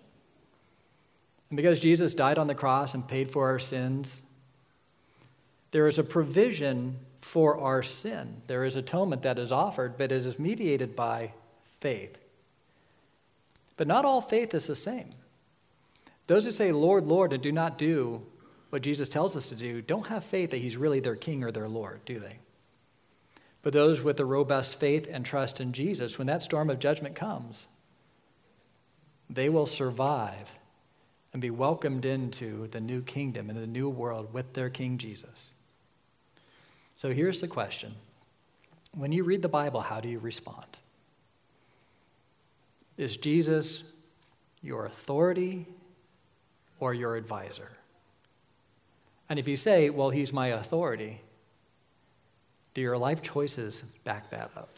And 1.50 1.58
because 1.58 1.80
Jesus 1.80 2.14
died 2.14 2.38
on 2.38 2.48
the 2.48 2.56
cross 2.56 2.94
and 2.94 3.06
paid 3.06 3.30
for 3.30 3.48
our 3.48 3.60
sins, 3.60 4.22
There 5.72 5.88
is 5.88 6.00
a 6.00 6.04
provision 6.04 6.98
for 7.20 7.60
our 7.60 7.84
sin. 7.84 8.42
There 8.48 8.64
is 8.64 8.76
atonement 8.76 9.22
that 9.24 9.40
is 9.40 9.52
offered, 9.52 9.98
but 9.98 10.12
it 10.12 10.26
is 10.26 10.40
mediated 10.40 10.96
by 10.96 11.34
faith. 11.80 12.18
But 13.78 13.88
not 13.88 14.06
all 14.06 14.22
faith 14.22 14.54
is 14.54 14.68
the 14.68 14.76
same. 14.76 15.14
Those 16.28 16.46
who 16.46 16.52
say, 16.52 16.72
Lord, 16.72 17.08
Lord, 17.08 17.34
and 17.34 17.42
do 17.42 17.52
not 17.52 17.78
do 17.78 18.22
what 18.70 18.84
Jesus 18.84 19.10
tells 19.10 19.36
us 19.36 19.50
to 19.50 19.56
do, 19.56 19.82
don't 19.82 20.08
have 20.08 20.24
faith 20.24 20.52
that 20.52 20.58
he's 20.58 20.78
really 20.78 21.00
their 21.00 21.16
king 21.16 21.44
or 21.44 21.52
their 21.52 21.68
Lord, 21.68 22.02
do 22.06 22.20
they? 22.20 22.38
But 23.62 23.74
those 23.74 24.02
with 24.02 24.20
a 24.20 24.26
robust 24.26 24.80
faith 24.80 25.08
and 25.12 25.26
trust 25.26 25.60
in 25.60 25.74
Jesus, 25.74 26.18
when 26.18 26.28
that 26.28 26.44
storm 26.44 26.70
of 26.70 26.80
judgment 26.80 27.16
comes, 27.16 27.68
they 29.30 29.50
will 29.50 29.66
survive 29.66 30.52
and 31.34 31.42
be 31.42 31.50
welcomed 31.50 32.06
into 32.06 32.68
the 32.68 32.80
new 32.80 33.02
kingdom 33.02 33.50
and 33.50 33.60
the 33.60 33.68
new 33.68 33.90
world 33.90 34.34
with 34.34 34.54
their 34.54 34.70
King 34.70 34.98
Jesus. 34.98 35.54
So 37.00 37.14
here's 37.14 37.40
the 37.40 37.48
question 37.48 37.96
When 38.94 39.14
you 39.14 39.24
read 39.24 39.42
the 39.42 39.48
Bible, 39.48 39.80
how 39.80 40.02
do 40.02 40.10
you 40.10 40.20
respond? 40.20 40.66
Is 42.98 43.16
Jesus 43.16 43.84
your 44.62 44.86
authority 44.86 45.66
or 46.78 46.94
your 46.94 47.16
advisor? 47.16 47.72
And 49.30 49.40
if 49.40 49.48
you 49.48 49.56
say, 49.56 49.90
well, 49.90 50.10
he's 50.10 50.34
my 50.34 50.48
authority, 50.48 51.22
do 52.74 52.82
your 52.82 52.98
life 52.98 53.22
choices 53.22 53.82
back 54.04 54.30
that 54.32 54.52
up? 54.58 54.78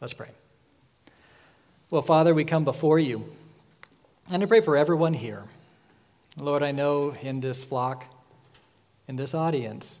Let's 0.00 0.12
pray. 0.12 0.30
Well, 1.88 2.02
Father, 2.02 2.34
we 2.34 2.42
come 2.42 2.64
before 2.64 2.98
you, 2.98 3.32
and 4.28 4.42
I 4.42 4.46
pray 4.46 4.60
for 4.60 4.76
everyone 4.76 5.14
here. 5.14 5.44
Lord, 6.36 6.64
I 6.64 6.72
know 6.72 7.14
in 7.22 7.38
this 7.38 7.62
flock, 7.62 8.06
in 9.08 9.16
this 9.16 9.34
audience, 9.34 9.98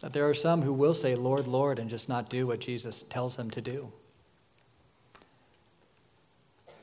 that 0.00 0.12
there 0.12 0.28
are 0.28 0.34
some 0.34 0.62
who 0.62 0.72
will 0.72 0.94
say, 0.94 1.14
Lord, 1.14 1.46
Lord, 1.46 1.78
and 1.78 1.88
just 1.88 2.08
not 2.08 2.28
do 2.28 2.46
what 2.46 2.60
Jesus 2.60 3.02
tells 3.02 3.36
them 3.36 3.50
to 3.50 3.60
do. 3.60 3.92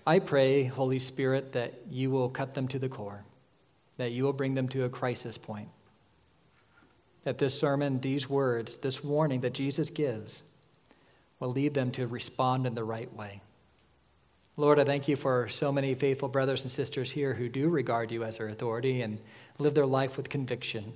I 0.08 0.20
pray, 0.20 0.64
Holy 0.64 1.00
Spirit, 1.00 1.52
that 1.52 1.74
you 1.90 2.10
will 2.10 2.30
cut 2.30 2.54
them 2.54 2.68
to 2.70 2.80
the 2.80 2.90
core, 2.90 3.24
that 3.98 4.12
you 4.12 4.24
will 4.24 4.34
bring 4.34 4.54
them 4.54 4.68
to 4.70 4.86
a 4.86 4.90
crisis 4.90 5.38
point 5.38 5.68
that 7.24 7.38
this 7.38 7.58
sermon, 7.58 8.00
these 8.00 8.30
words, 8.30 8.78
this 8.78 9.04
warning 9.04 9.42
that 9.42 9.54
Jesus 9.54 9.90
gives 9.90 10.44
will 11.40 11.52
lead 11.52 11.74
them 11.74 11.92
to 11.92 12.08
respond 12.08 12.66
in 12.66 12.76
the 12.76 12.84
right 12.84 13.14
way. 13.16 13.42
Lord, 14.62 14.78
I 14.78 14.84
thank 14.84 15.08
you 15.08 15.16
for 15.16 15.48
so 15.48 15.72
many 15.72 15.96
faithful 15.96 16.30
brothers 16.30 16.62
and 16.62 16.72
sisters 16.72 17.10
here 17.10 17.34
who 17.34 17.50
do 17.50 17.68
regard 17.68 18.12
you 18.12 18.24
as 18.24 18.38
their 18.38 18.48
authority 18.48 19.02
and 19.02 19.18
live 19.58 19.74
their 19.74 19.88
life 19.88 20.18
with 20.18 20.30
conviction. 20.30 20.94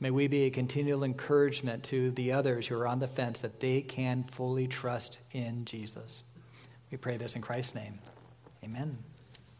May 0.00 0.10
we 0.10 0.28
be 0.28 0.42
a 0.42 0.50
continual 0.50 1.02
encouragement 1.02 1.82
to 1.84 2.10
the 2.10 2.32
others 2.32 2.66
who 2.66 2.78
are 2.78 2.86
on 2.86 2.98
the 2.98 3.08
fence 3.08 3.40
that 3.40 3.60
they 3.60 3.80
can 3.80 4.22
fully 4.22 4.68
trust 4.68 5.18
in 5.32 5.64
Jesus. 5.64 6.24
We 6.92 6.98
pray 6.98 7.16
this 7.16 7.36
in 7.36 7.40
Christ's 7.40 7.74
name. 7.74 8.00
Amen. 8.62 8.98